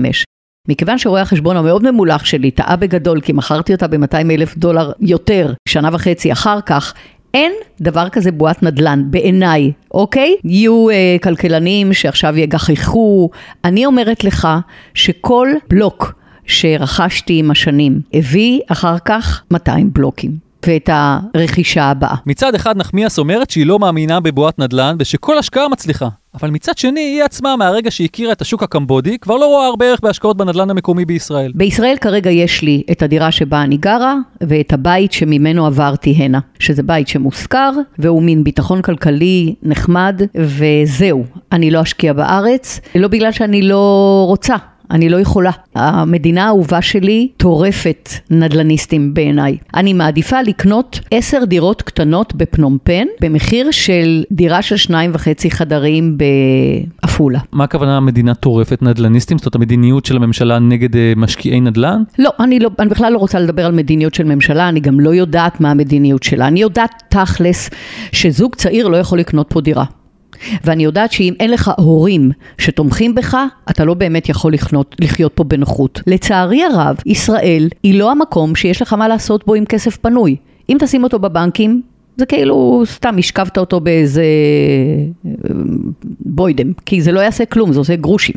מכיוון 0.68 0.98
שרואה 0.98 1.22
החשבון 1.22 1.56
המאוד 1.56 1.90
ממולח 1.90 2.24
שלי 2.24 2.50
טעה 2.50 2.76
בגדול 2.76 3.20
כי 3.20 3.32
מכרתי 3.32 3.72
אותה 3.72 3.86
ב-200 3.88 4.30
אלף 4.30 4.56
דולר 4.56 4.92
יותר 5.00 5.52
שנה 5.68 5.88
וחצי 5.92 6.32
אחר 6.32 6.60
כך, 6.60 6.94
אין 7.34 7.52
דבר 7.80 8.08
כזה 8.08 8.32
בועת 8.32 8.62
נדל"ן, 8.62 9.02
בעיניי, 9.10 9.72
אוקיי? 9.94 10.34
יהיו 10.44 10.90
אה, 10.90 11.16
כלכלנים 11.22 11.92
שעכשיו 11.92 12.38
יגחכו. 12.38 13.30
אני 13.64 13.86
אומרת 13.86 14.24
לך 14.24 14.48
שכל 14.94 15.48
בלוק 15.68 16.14
שרכשתי 16.46 17.38
עם 17.38 17.50
השנים 17.50 18.00
הביא 18.14 18.60
אחר 18.68 18.98
כך 18.98 19.42
200 19.50 19.90
בלוקים. 19.92 20.51
ואת 20.66 20.90
הרכישה 20.92 21.84
הבאה. 21.84 22.14
מצד 22.26 22.54
אחד 22.54 22.76
נחמיאס 22.76 23.18
אומרת 23.18 23.50
שהיא 23.50 23.66
לא 23.66 23.78
מאמינה 23.78 24.20
בבועת 24.20 24.58
נדל"ן 24.58 24.96
ושכל 24.98 25.38
השקעה 25.38 25.68
מצליחה. 25.68 26.08
אבל 26.34 26.50
מצד 26.50 26.78
שני, 26.78 27.00
היא 27.00 27.24
עצמה, 27.24 27.56
מהרגע 27.56 27.90
שהכירה 27.90 28.32
את 28.32 28.40
השוק 28.40 28.62
הקמבודי, 28.62 29.18
כבר 29.18 29.36
לא 29.36 29.46
רואה 29.46 29.66
הרבה 29.66 29.86
ערך 29.86 30.00
בהשקעות 30.00 30.36
בנדל"ן 30.36 30.70
המקומי 30.70 31.04
בישראל. 31.04 31.52
בישראל 31.54 31.96
כרגע 32.00 32.30
יש 32.30 32.62
לי 32.62 32.82
את 32.90 33.02
הדירה 33.02 33.30
שבה 33.30 33.62
אני 33.62 33.76
גרה, 33.76 34.14
ואת 34.40 34.72
הבית 34.72 35.12
שממנו 35.12 35.66
עברתי 35.66 36.10
הנה. 36.10 36.40
שזה 36.58 36.82
בית 36.82 37.08
שמושכר, 37.08 37.70
והוא 37.98 38.22
מין 38.22 38.44
ביטחון 38.44 38.82
כלכלי 38.82 39.54
נחמד, 39.62 40.22
וזהו. 40.34 41.24
אני 41.52 41.70
לא 41.70 41.82
אשקיע 41.82 42.12
בארץ, 42.12 42.80
לא 42.94 43.08
בגלל 43.08 43.32
שאני 43.32 43.62
לא 43.62 44.24
רוצה. 44.28 44.56
אני 44.90 45.08
לא 45.08 45.20
יכולה. 45.20 45.50
המדינה 45.74 46.44
האהובה 46.44 46.82
שלי 46.82 47.28
טורפת 47.36 48.10
נדלניסטים 48.30 49.14
בעיניי. 49.14 49.56
אני 49.74 49.92
מעדיפה 49.92 50.42
לקנות 50.42 51.00
עשר 51.10 51.44
דירות 51.44 51.82
קטנות 51.82 52.34
בפנומפן, 52.34 53.06
במחיר 53.20 53.70
של 53.70 54.24
דירה 54.32 54.62
של 54.62 54.76
שניים 54.76 55.10
וחצי 55.14 55.50
חדרים 55.50 56.18
בעפולה. 57.02 57.38
מה 57.52 57.64
הכוונה 57.64 57.96
המדינה 57.96 58.34
טורפת 58.34 58.82
נדלניסטים? 58.82 59.38
זאת 59.38 59.44
אומרת, 59.44 59.54
המדיניות 59.54 60.04
של 60.04 60.16
הממשלה 60.16 60.58
נגד 60.58 60.96
אה, 60.96 61.12
משקיעי 61.16 61.60
נדל"ן? 61.60 62.02
לא, 62.18 62.30
אני, 62.40 62.58
לא, 62.58 62.70
אני 62.78 62.88
בכלל 62.88 63.12
לא 63.12 63.18
רוצה 63.18 63.40
לדבר 63.40 63.66
על 63.66 63.72
מדיניות 63.72 64.14
של 64.14 64.24
ממשלה, 64.24 64.68
אני 64.68 64.80
גם 64.80 65.00
לא 65.00 65.14
יודעת 65.14 65.60
מה 65.60 65.70
המדיניות 65.70 66.22
שלה. 66.22 66.48
אני 66.48 66.60
יודעת 66.60 67.02
תכלס 67.08 67.70
שזוג 68.12 68.54
צעיר 68.54 68.88
לא 68.88 68.96
יכול 68.96 69.18
לקנות 69.18 69.46
פה 69.48 69.60
דירה. 69.60 69.84
ואני 70.64 70.84
יודעת 70.84 71.12
שאם 71.12 71.34
אין 71.40 71.50
לך 71.50 71.70
הורים 71.78 72.30
שתומכים 72.58 73.14
בך, 73.14 73.36
אתה 73.70 73.84
לא 73.84 73.94
באמת 73.94 74.28
יכול 74.28 74.54
לחיות, 74.54 74.96
לחיות 75.00 75.32
פה 75.34 75.44
בנוחות. 75.44 76.00
לצערי 76.06 76.62
הרב, 76.64 76.96
ישראל 77.06 77.68
היא 77.82 77.98
לא 77.98 78.10
המקום 78.10 78.54
שיש 78.54 78.82
לך 78.82 78.92
מה 78.92 79.08
לעשות 79.08 79.46
בו 79.46 79.54
עם 79.54 79.64
כסף 79.64 79.96
פנוי. 79.96 80.36
אם 80.68 80.76
תשים 80.80 81.04
אותו 81.04 81.18
בבנקים, 81.18 81.82
זה 82.16 82.26
כאילו 82.26 82.82
סתם 82.86 83.16
השכבת 83.18 83.58
אותו 83.58 83.80
באיזה 83.80 84.22
אה, 85.26 85.30
בוידם, 86.20 86.72
כי 86.86 87.02
זה 87.02 87.12
לא 87.12 87.20
יעשה 87.20 87.44
כלום, 87.44 87.72
זה 87.72 87.78
עושה 87.78 87.96
גרושים. 87.96 88.36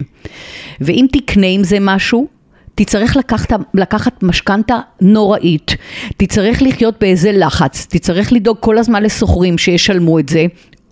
ואם 0.82 1.06
תקנה 1.12 1.48
עם 1.48 1.64
זה 1.64 1.78
משהו, 1.82 2.28
תצטרך 2.76 3.16
לקחת, 3.16 3.54
לקחת 3.74 4.24
משכנתה 4.24 4.80
נוראית, 5.02 5.76
תצטרך 6.18 6.62
לחיות 6.62 6.96
באיזה 7.00 7.32
לחץ, 7.32 7.88
תצטרך 7.90 8.34
לדאוג 8.34 8.58
כל 8.60 8.78
הזמן 8.78 9.04
לסוחרים 9.04 9.58
שישלמו 9.58 10.20
את 10.20 10.30
זה, 10.30 10.46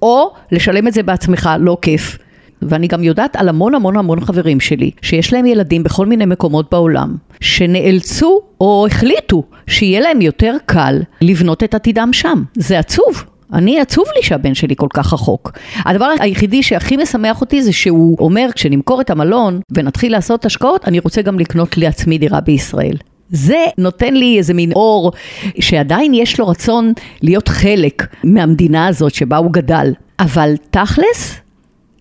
או 0.04 0.32
לשלם 0.52 0.88
את 0.88 0.94
זה 0.94 1.04
בעצמך, 1.04 1.50
לא 1.60 1.78
כיף. 1.82 2.18
ואני 2.62 2.88
גם 2.88 3.04
יודעת 3.04 3.36
על 3.36 3.50
המון 3.50 3.76
המון 3.76 3.98
המון 3.98 4.20
חברים 4.22 4.60
שלי, 4.60 4.92
שיש 5.02 5.34
להם 5.34 5.46
ילדים 5.46 5.84
בכל 5.84 6.06
מיני 6.06 6.26
מקומות 6.26 6.72
בעולם, 6.72 7.16
שנאלצו 7.42 8.42
או 8.62 8.88
החליטו 8.88 9.44
שיהיה 9.68 10.02
להם 10.02 10.22
יותר 10.22 10.56
קל 10.66 11.02
לבנות 11.22 11.64
את 11.64 11.74
עתידם 11.74 12.10
שם. 12.14 12.44
זה 12.54 12.80
עצוב. 12.80 13.24
אני 13.54 13.80
עצוב 13.80 14.06
לי 14.16 14.24
שהבן 14.24 14.54
שלי 14.54 14.76
כל 14.78 14.88
כך 14.94 15.14
רחוק. 15.14 15.52
הדבר 15.86 16.10
היחידי 16.20 16.64
שהכי 16.64 16.98
משמח 16.98 17.42
אותי 17.42 17.62
זה 17.62 17.74
שהוא 17.74 18.18
אומר, 18.20 18.50
כשנמכור 18.56 19.02
את 19.02 19.10
המלון 19.10 19.60
ונתחיל 19.72 20.12
לעשות 20.12 20.46
השקעות, 20.46 20.88
אני 20.88 21.00
רוצה 21.00 21.22
גם 21.22 21.40
לקנות 21.40 21.78
לעצמי 21.78 22.18
דירה 22.18 22.42
בישראל. 22.42 22.98
זה 23.30 23.66
נותן 23.78 24.14
לי 24.14 24.38
איזה 24.38 24.54
מין 24.54 24.72
אור 24.72 25.12
שעדיין 25.60 26.14
יש 26.14 26.40
לו 26.40 26.48
רצון 26.48 26.94
להיות 27.22 27.48
חלק 27.48 28.08
מהמדינה 28.24 28.88
הזאת 28.88 29.14
שבה 29.14 29.38
הוא 29.38 29.52
גדל. 29.52 29.94
אבל 30.20 30.54
תכלס, 30.70 31.42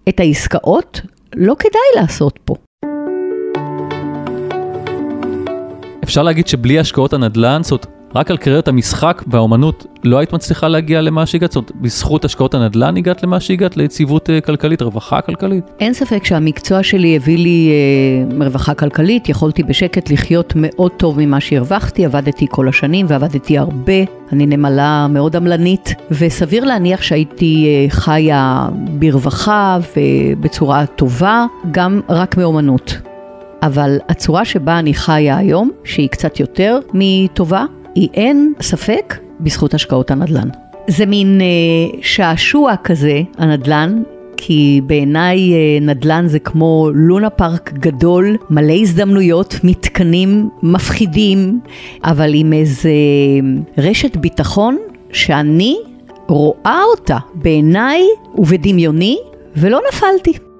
את 0.09 0.21
העסקאות 0.21 1.01
לא 1.37 1.55
כדאי 1.59 2.03
לעשות 2.03 2.39
פה. 2.45 2.55
אפשר 6.05 6.23
להגיד 6.23 6.47
שבלי 6.47 6.79
השקעות 6.79 7.13
הנדל"ן, 7.13 7.63
זאת 7.63 7.87
רק 8.15 8.31
על 8.31 8.37
קריירת 8.37 8.69
המשחק 8.69 9.23
והאומנות 9.27 9.87
לא 10.05 10.19
היית 10.19 10.33
מצליחה 10.33 10.69
להגיע 10.69 11.01
למה 11.01 11.27
שהגעת? 11.27 11.53
זאת 11.53 11.57
אומרת, 11.57 11.73
בזכות 11.83 12.25
השקעות 12.25 12.55
הנדל"ן 12.55 12.97
הגעת 12.97 13.23
למה 13.23 13.41
שהגעת? 13.41 13.77
ליציבות 13.77 14.29
uh, 14.29 14.47
כלכלית, 14.47 14.83
רווחה 14.83 15.21
כלכלית? 15.21 15.65
אין 15.81 15.95
ספק 15.95 16.25
שהמקצוע 16.25 16.83
שלי 16.83 17.17
הביא 17.17 17.39
לי 17.39 17.71
uh, 18.31 18.45
רווחה 18.45 18.75
כלכלית, 18.75 19.29
יכולתי 19.29 19.63
בשקט 19.63 20.11
לחיות 20.11 20.53
מאוד 20.57 20.93
טוב 20.93 21.21
ממה 21.21 21.41
שהרווחתי, 21.41 22.05
עבדתי 22.05 22.47
כל 22.51 22.69
השנים 22.69 23.07
ועבדתי 23.09 23.59
הרבה, 23.59 24.03
אני 24.33 24.47
נמלה 24.47 25.07
מאוד 25.11 25.37
עמלנית, 25.37 25.95
וסביר 26.11 26.65
להניח 26.65 27.03
שהייתי 27.03 27.87
uh, 27.89 27.95
חיה 27.95 28.69
ברווחה 28.99 29.79
ובצורה 29.97 30.87
טובה, 30.87 31.47
גם 31.71 32.01
רק 32.09 32.37
מאומנות. 32.37 32.99
אבל 33.63 33.99
הצורה 34.09 34.45
שבה 34.45 34.79
אני 34.79 34.95
חיה 34.95 35.37
היום, 35.37 35.71
שהיא 35.85 36.09
קצת 36.09 36.41
יותר 36.41 36.79
מטובה, 36.95 37.65
היא 37.95 38.09
אין 38.15 38.53
ספק 38.61 39.19
בזכות 39.41 39.75
השקעות 39.75 40.11
הנדל"ן. 40.11 40.49
זה 40.89 41.07
מין 41.07 41.41
אה, 41.41 41.99
שעשוע 42.03 42.75
כזה, 42.85 43.23
הנדל"ן, 43.39 44.03
כי 44.37 44.81
בעיניי 44.87 45.53
אה, 45.53 45.79
נדל"ן 45.81 46.27
זה 46.27 46.39
כמו 46.39 46.91
לונה 46.95 47.31
פארק 47.31 47.73
גדול, 47.73 48.37
מלא 48.51 48.73
הזדמנויות, 48.73 49.57
מתקנים 49.65 50.49
מפחידים, 50.63 51.61
אבל 52.05 52.35
עם 52.35 52.53
איזה 52.53 52.91
רשת 53.79 54.17
ביטחון 54.17 54.79
שאני 55.13 55.77
רואה 56.29 56.81
אותה 56.91 57.19
בעיניי 57.35 58.03
ובדמיוני, 58.35 59.19
ולא 59.57 59.81
נפלתי. 59.89 60.52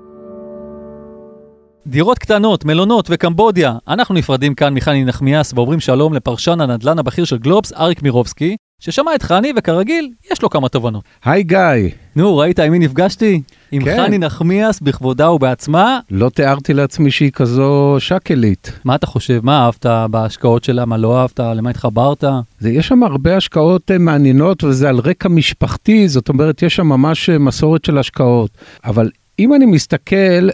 דירות 1.87 2.19
קטנות, 2.19 2.65
מלונות 2.65 3.07
וקמבודיה. 3.11 3.75
אנחנו 3.89 4.15
נפרדים 4.15 4.55
כאן 4.55 4.75
מחני 4.75 5.05
נחמיאס 5.05 5.53
ואומרים 5.55 5.81
שלום 5.81 6.15
לפרשן 6.15 6.61
הנדל"ן 6.61 6.99
הבכיר 6.99 7.25
של 7.25 7.39
גלובס, 7.39 7.73
אריק 7.73 8.03
מירובסקי, 8.03 8.57
ששמע 8.81 9.15
את 9.15 9.23
חני 9.23 9.53
וכרגיל, 9.57 10.11
יש 10.33 10.43
לו 10.43 10.51
כמה 10.51 10.69
תובנות. 10.69 11.05
היי 11.25 11.43
גיא, 11.43 11.59
נו, 12.17 12.37
ראית 12.37 12.59
עם 12.59 12.73
מי 12.73 12.79
נפגשתי? 12.79 13.43
עם 13.73 13.85
כן. 13.85 14.03
חני 14.05 14.19
נחמיאס 14.19 14.81
בכבודה 14.81 15.31
ובעצמה. 15.31 15.99
לא 16.11 16.29
תיארתי 16.29 16.75
לעצמי 16.75 17.11
שהיא 17.11 17.31
כזו 17.31 17.97
שקלית. 17.99 18.73
מה 18.85 18.95
אתה 18.95 19.07
חושב? 19.07 19.41
מה 19.43 19.65
אהבת 19.65 19.87
בהשקעות 20.11 20.65
שלה? 20.65 20.85
מה 20.85 20.97
לא 20.97 21.21
אהבת? 21.21 21.41
למה 21.41 21.71
התחברת? 21.71 22.25
זה, 22.59 22.71
יש 22.71 22.89
שם 22.89 23.03
הרבה 23.03 23.37
השקעות 23.37 23.91
אה, 23.91 23.99
מעניינות 23.99 24.65
וזה 24.65 24.89
על 24.89 24.99
רקע 24.99 25.29
משפחתי, 25.29 26.09
זאת 26.09 26.29
אומרת, 26.29 26.63
יש 26.63 26.77
שם 26.77 26.87
ממש 26.87 27.31
אה, 27.31 27.39
מסורת 27.39 27.85
של 27.85 27.99
השקעות. 27.99 28.51
אבל 28.85 29.11
אם 29.39 29.55
אני 29.55 29.67
מסתכל, 29.67 30.49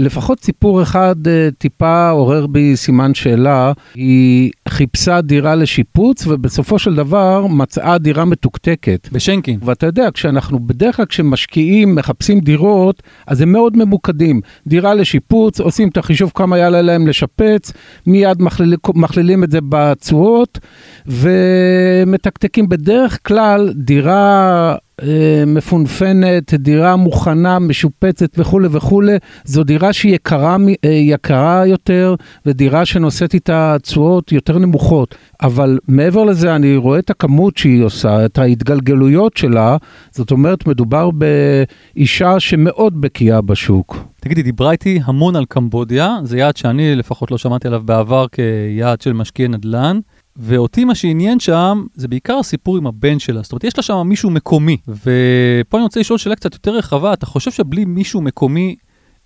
לפחות 0.00 0.40
סיפור 0.44 0.82
אחד 0.82 1.16
אה, 1.26 1.48
טיפה 1.58 2.10
עורר 2.10 2.46
בי 2.46 2.76
סימן 2.76 3.14
שאלה, 3.14 3.72
היא 3.94 4.50
חיפשה 4.70 5.20
דירה 5.20 5.54
לשיפוץ 5.54 6.26
ובסופו 6.26 6.78
של 6.78 6.94
דבר 6.94 7.46
מצאה 7.46 7.98
דירה 7.98 8.24
מתוקתקת. 8.24 9.08
בשנקין. 9.12 9.58
ואתה 9.62 9.86
יודע, 9.86 10.08
כשאנחנו 10.14 10.60
בדרך 10.66 10.96
כלל 10.96 11.06
כשמשקיעים, 11.06 11.94
מחפשים 11.94 12.40
דירות, 12.40 13.02
אז 13.26 13.40
הם 13.40 13.52
מאוד 13.52 13.76
ממוקדים. 13.76 14.40
דירה 14.66 14.94
לשיפוץ, 14.94 15.60
עושים 15.60 15.88
את 15.88 15.96
החישוב 15.96 16.32
כמה 16.34 16.58
יעלה 16.58 16.82
להם 16.82 17.06
לשפץ, 17.06 17.72
מיד 18.06 18.42
מכליל, 18.42 18.76
מכלילים 18.94 19.44
את 19.44 19.50
זה 19.50 19.58
בתשואות, 19.68 20.58
ומתקתקים 21.06 22.68
בדרך 22.68 23.18
כלל 23.22 23.72
דירה 23.76 24.74
אה, 25.02 25.44
מפונפנת, 25.46 26.54
דירה 26.54 26.96
מוכנה, 26.96 27.58
משופצת 27.58 28.38
וכולי 28.38 28.68
וכולי, 28.70 29.16
זו 29.44 29.64
דירה 29.64 29.92
שהיא 29.92 30.14
יקרה, 30.14 30.56
אה, 30.84 30.90
יקרה 30.90 31.66
יותר, 31.66 32.14
ודירה 32.46 32.84
שנושאת 32.84 33.34
איתה 33.34 33.76
תשואות 33.82 34.32
יותר 34.32 34.58
נמוכות. 34.60 35.14
אבל 35.42 35.78
מעבר 35.88 36.24
לזה, 36.24 36.56
אני 36.56 36.76
רואה 36.76 36.98
את 36.98 37.10
הכמות 37.10 37.56
שהיא 37.56 37.84
עושה, 37.84 38.24
את 38.24 38.38
ההתגלגלויות 38.38 39.36
שלה, 39.36 39.76
זאת 40.10 40.30
אומרת, 40.30 40.66
מדובר 40.66 41.10
באישה 41.10 42.40
שמאוד 42.40 43.00
בקיאה 43.00 43.40
בשוק. 43.40 43.96
תגידי, 44.20 44.42
דיברה 44.42 44.72
איתי 44.72 45.00
המון 45.04 45.36
על 45.36 45.44
קמבודיה, 45.44 46.18
זה 46.22 46.38
יעד 46.38 46.56
שאני 46.56 46.96
לפחות 46.96 47.30
לא 47.30 47.38
שמעתי 47.38 47.68
עליו 47.68 47.82
בעבר 47.84 48.26
כיעד 48.28 49.00
של 49.00 49.12
משקיעי 49.12 49.48
נדל"ן, 49.48 49.98
ואותי 50.36 50.84
מה 50.84 50.94
שעניין 50.94 51.40
שם 51.40 51.84
זה 51.94 52.08
בעיקר 52.08 52.38
הסיפור 52.38 52.76
עם 52.76 52.86
הבן 52.86 53.18
שלה, 53.18 53.42
זאת 53.42 53.52
אומרת 53.52 53.64
יש 53.64 53.76
לה 53.76 53.82
שם 53.82 54.02
מישהו 54.06 54.30
מקומי, 54.30 54.76
ופה 54.88 55.76
אני 55.76 55.82
רוצה 55.82 56.00
לשאול 56.00 56.18
שאלה 56.18 56.36
קצת 56.36 56.54
יותר 56.54 56.74
רחבה, 56.76 57.12
אתה 57.12 57.26
חושב 57.26 57.50
שבלי 57.50 57.84
מישהו 57.84 58.20
מקומי 58.20 58.76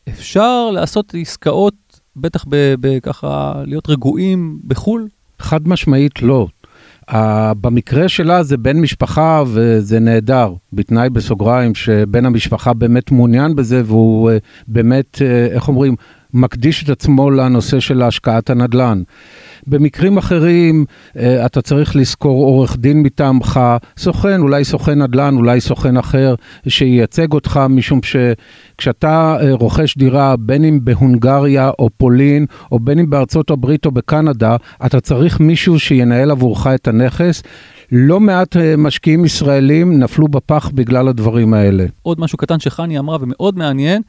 אפשר 0.08 0.70
לעשות 0.70 1.14
עסקאות, 1.20 1.74
בטח 2.16 2.44
בככה 2.80 3.62
להיות 3.66 3.90
רגועים 3.90 4.58
בחו"ל? 4.66 5.08
חד 5.38 5.68
משמעית 5.68 6.22
לא. 6.22 6.46
Uh, 7.10 7.14
במקרה 7.60 8.08
שלה 8.08 8.42
זה 8.42 8.56
בן 8.56 8.80
משפחה 8.80 9.42
וזה 9.46 10.00
נהדר, 10.00 10.52
בתנאי 10.72 11.10
בסוגריים 11.10 11.74
שבן 11.74 12.26
המשפחה 12.26 12.72
באמת 12.72 13.10
מעוניין 13.10 13.56
בזה 13.56 13.82
והוא 13.84 14.30
uh, 14.30 14.34
באמת, 14.68 15.14
uh, 15.16 15.54
איך 15.54 15.68
אומרים, 15.68 15.96
מקדיש 16.34 16.84
את 16.84 16.88
עצמו 16.88 17.30
לנושא 17.30 17.80
של 17.80 18.02
השקעת 18.02 18.50
הנדל"ן. 18.50 19.02
במקרים 19.66 20.18
אחרים 20.18 20.84
uh, 20.88 21.20
אתה 21.46 21.62
צריך 21.62 21.96
לשכור 21.96 22.44
עורך 22.44 22.76
דין 22.76 23.02
מטעמך, 23.02 23.60
סוכן, 23.98 24.40
אולי 24.40 24.64
סוכן 24.64 25.02
נדל"ן, 25.02 25.36
אולי 25.36 25.60
סוכן 25.60 25.96
אחר 25.96 26.34
שייצג 26.68 27.32
אותך, 27.32 27.60
משום 27.68 28.00
שכשאתה 28.02 29.36
uh, 29.40 29.44
רוכש 29.50 29.96
דירה, 29.96 30.36
בין 30.36 30.64
אם 30.64 30.78
בהונגריה 30.82 31.70
או 31.78 31.90
פולין, 31.96 32.46
או 32.72 32.78
בין 32.78 32.98
אם 32.98 33.10
בארצות 33.10 33.50
הברית 33.50 33.86
או 33.86 33.90
בקנדה, 33.90 34.56
אתה 34.86 35.00
צריך 35.00 35.40
מישהו 35.40 35.78
שינהל 35.78 36.30
עבורך 36.30 36.66
את 36.66 36.88
הנכס. 36.88 37.42
לא 37.92 38.20
מעט 38.20 38.56
uh, 38.56 38.58
משקיעים 38.78 39.24
ישראלים 39.24 39.98
נפלו 39.98 40.28
בפח 40.28 40.70
בגלל 40.74 41.08
הדברים 41.08 41.54
האלה. 41.54 41.84
עוד 42.02 42.20
משהו 42.20 42.38
קטן 42.38 42.60
שחני 42.60 42.98
אמרה 42.98 43.18
ומאוד 43.20 43.58
מעניין, 43.58 44.02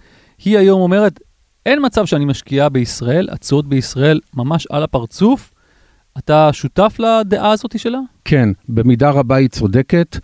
היא 0.46 0.58
היום 0.58 0.82
אומרת, 0.82 1.20
אין 1.66 1.80
מצב 1.86 2.06
שאני 2.06 2.26
משקיעה 2.26 2.70
בישראל, 2.70 3.28
התשואות 3.32 3.68
בישראל 3.70 4.20
ממש 4.34 4.68
על 4.68 4.84
הפרצוף. 4.84 5.52
אתה 6.18 6.50
שותף 6.54 6.96
לדעה 7.00 7.52
הזאת 7.52 7.80
שלה? 7.80 8.00
כן, 8.26 8.50
במידה 8.70 9.10
רבה 9.10 9.36
היא 9.36 9.50
צודקת. 9.50 10.18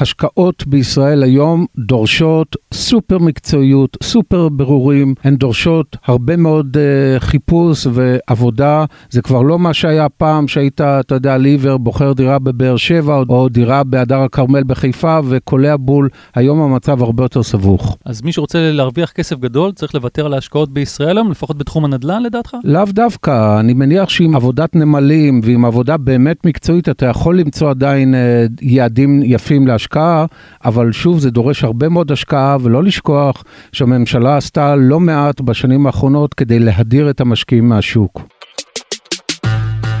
ההשקעות 0.00 0.66
בישראל 0.66 1.22
היום 1.22 1.66
דורשות 1.78 2.56
סופר 2.74 3.18
מקצועיות, 3.18 3.96
סופר 4.02 4.48
ברורים, 4.48 5.14
הן 5.24 5.36
דורשות 5.36 5.96
הרבה 6.04 6.36
מאוד 6.36 6.76
uh, 6.76 7.20
חיפוש 7.20 7.86
ועבודה. 7.92 8.84
זה 9.10 9.22
כבר 9.22 9.42
לא 9.42 9.58
מה 9.58 9.74
שהיה 9.74 10.08
פעם 10.08 10.48
שהיית, 10.48 10.80
אתה 10.80 11.14
יודע, 11.14 11.38
ליבר 11.38 11.76
בוחר 11.76 12.12
דירה 12.12 12.38
בבאר 12.38 12.76
שבע 12.76 13.14
או, 13.14 13.24
או 13.28 13.48
דירה 13.48 13.84
בהדר 13.84 14.20
הכרמל 14.20 14.62
בחיפה 14.64 15.18
וקולע 15.24 15.76
בול. 15.76 16.08
היום 16.34 16.60
המצב 16.60 17.02
הרבה 17.02 17.24
יותר 17.24 17.42
סבוך. 17.42 17.96
אז 18.04 18.22
מי 18.22 18.32
שרוצה 18.32 18.70
להרוויח 18.72 19.10
כסף 19.10 19.38
גדול 19.38 19.72
צריך 19.72 19.94
לוותר 19.94 20.26
על 20.26 20.34
ההשקעות 20.34 20.72
בישראל 20.72 21.18
היום, 21.18 21.30
לפחות 21.30 21.58
בתחום 21.58 21.84
הנדל"ן 21.84 22.22
לדעתך? 22.22 22.56
לאו 22.64 22.84
דווקא, 22.88 23.60
אני 23.60 23.74
מניח 23.74 24.08
שעם 24.08 24.36
עבודת 24.36 24.76
נמלים 24.76 25.40
ועם 25.44 25.64
עבודה 25.64 25.96
באמת 25.96 26.46
מקצועית 26.46 26.88
אתה 26.88 27.06
יכול 27.06 27.38
למצוא 27.38 27.70
עדיין 27.70 28.14
uh, 28.14 28.18
יעדים 28.62 29.22
יפים 29.24 29.66
להשקעה, 29.82 30.26
אבל 30.64 30.92
שוב 30.92 31.18
זה 31.18 31.30
דורש 31.30 31.64
הרבה 31.64 31.88
מאוד 31.88 32.12
השקעה 32.12 32.56
ולא 32.62 32.82
לשכוח 32.82 33.44
שהממשלה 33.72 34.36
עשתה 34.36 34.76
לא 34.76 35.00
מעט 35.00 35.40
בשנים 35.40 35.86
האחרונות 35.86 36.34
כדי 36.34 36.58
להדיר 36.58 37.10
את 37.10 37.20
המשקיעים 37.20 37.68
מהשוק. 37.68 38.22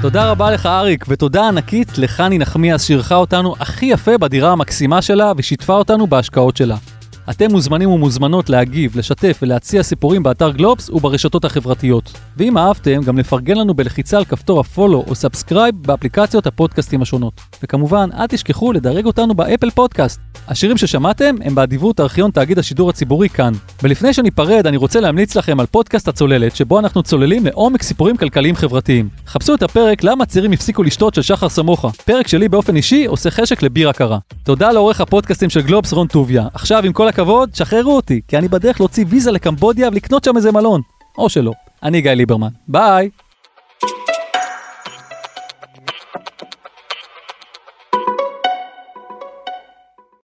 תודה 0.02 0.30
רבה 0.30 0.50
לך 0.50 0.66
אריק, 0.66 1.04
ותודה 1.08 1.48
ענקית 1.48 1.98
לחני 1.98 2.38
נחמיאס 2.38 2.82
שאירחה 2.82 3.14
אותנו 3.14 3.54
הכי 3.60 3.86
יפה 3.86 4.18
בדירה 4.18 4.52
המקסימה 4.52 5.02
שלה 5.02 5.32
ושיתפה 5.36 5.74
אותנו 5.74 6.06
בהשקעות 6.06 6.56
שלה. 6.56 6.76
אתם 7.30 7.50
מוזמנים 7.50 7.90
ומוזמנות 7.90 8.50
להגיב, 8.50 8.98
לשתף 8.98 9.38
ולהציע 9.42 9.82
סיפורים 9.82 10.22
באתר 10.22 10.50
גלובס 10.50 10.90
וברשתות 10.90 11.44
החברתיות. 11.44 12.12
ואם 12.36 12.58
אהבתם, 12.58 13.02
גם 13.02 13.18
לפרגן 13.18 13.56
לנו 13.56 13.74
בלחיצה 13.74 14.18
על 14.18 14.24
כפתור 14.24 14.60
ה 14.60 14.66
follow 14.66 15.04
או 15.08 15.14
subscribe 15.14 15.74
באפליקציות 15.86 16.46
הפודקאסטים 16.46 17.02
השונות. 17.02 17.40
וכמובן, 17.62 18.08
אל 18.18 18.26
תשכחו 18.26 18.72
לדרג 18.72 19.06
אותנו 19.06 19.34
באפל 19.34 19.70
פודקאסט. 19.70 20.20
השירים 20.48 20.76
ששמעתם 20.76 21.34
הם 21.44 21.54
באדיבות 21.54 22.00
ארכיון 22.00 22.30
תאגיד 22.30 22.58
השידור 22.58 22.90
הציבורי 22.90 23.28
כאן. 23.28 23.52
ולפני 23.82 24.12
שניפרד, 24.12 24.66
אני 24.66 24.76
רוצה 24.76 25.00
להמליץ 25.00 25.36
לכם 25.36 25.60
על 25.60 25.66
פודקאסט 25.66 26.08
הצוללת, 26.08 26.56
שבו 26.56 26.78
אנחנו 26.78 27.02
צוללים 27.02 27.46
לעומק 27.46 27.82
סיפורים 27.82 28.16
כלכליים 28.16 28.56
חברתיים. 28.56 29.08
חפשו 29.26 29.54
את 29.54 29.62
הפרק 29.62 30.04
למה 30.04 30.26
צעירים 30.26 30.52
הפסיקו 30.52 30.82
לשתות 30.82 31.14
של 31.14 31.22
שחר 31.22 31.48
סמוכה. 31.48 31.88
פרק 32.04 32.28
שלי 32.28 32.48
באופן 32.48 32.76
אישי 32.76 33.04
עושה 33.04 33.30
חשק 33.30 33.62
לבירה 33.62 33.92
קרה. 33.92 34.18
תודה 34.44 34.72
לעורך 34.72 35.00
הפודקאסטים 35.00 35.50
של 35.50 35.60
גלובס 35.62 35.92
רון 35.92 36.06
טוביה. 36.06 36.46
עכשיו 36.54 36.84
עם 36.84 36.92
כל 36.92 37.08
הכבוד, 37.22 37.54
שחררו 37.54 37.96
אותי, 37.96 38.20
כי 38.28 38.38
אני 38.38 38.48
בדרך 38.48 38.80
להוציא 38.80 39.04
ויזה 39.08 39.30
לקמבודיה 39.30 39.88
ולקנות 39.88 40.24
שם 40.24 40.36
איזה 40.36 40.52
מלון. 40.52 40.80
או 41.18 41.28
שלא. 41.28 41.52
אני 41.82 42.00
גיא 42.00 42.10
ליברמן. 42.10 42.48
ביי! 42.68 43.10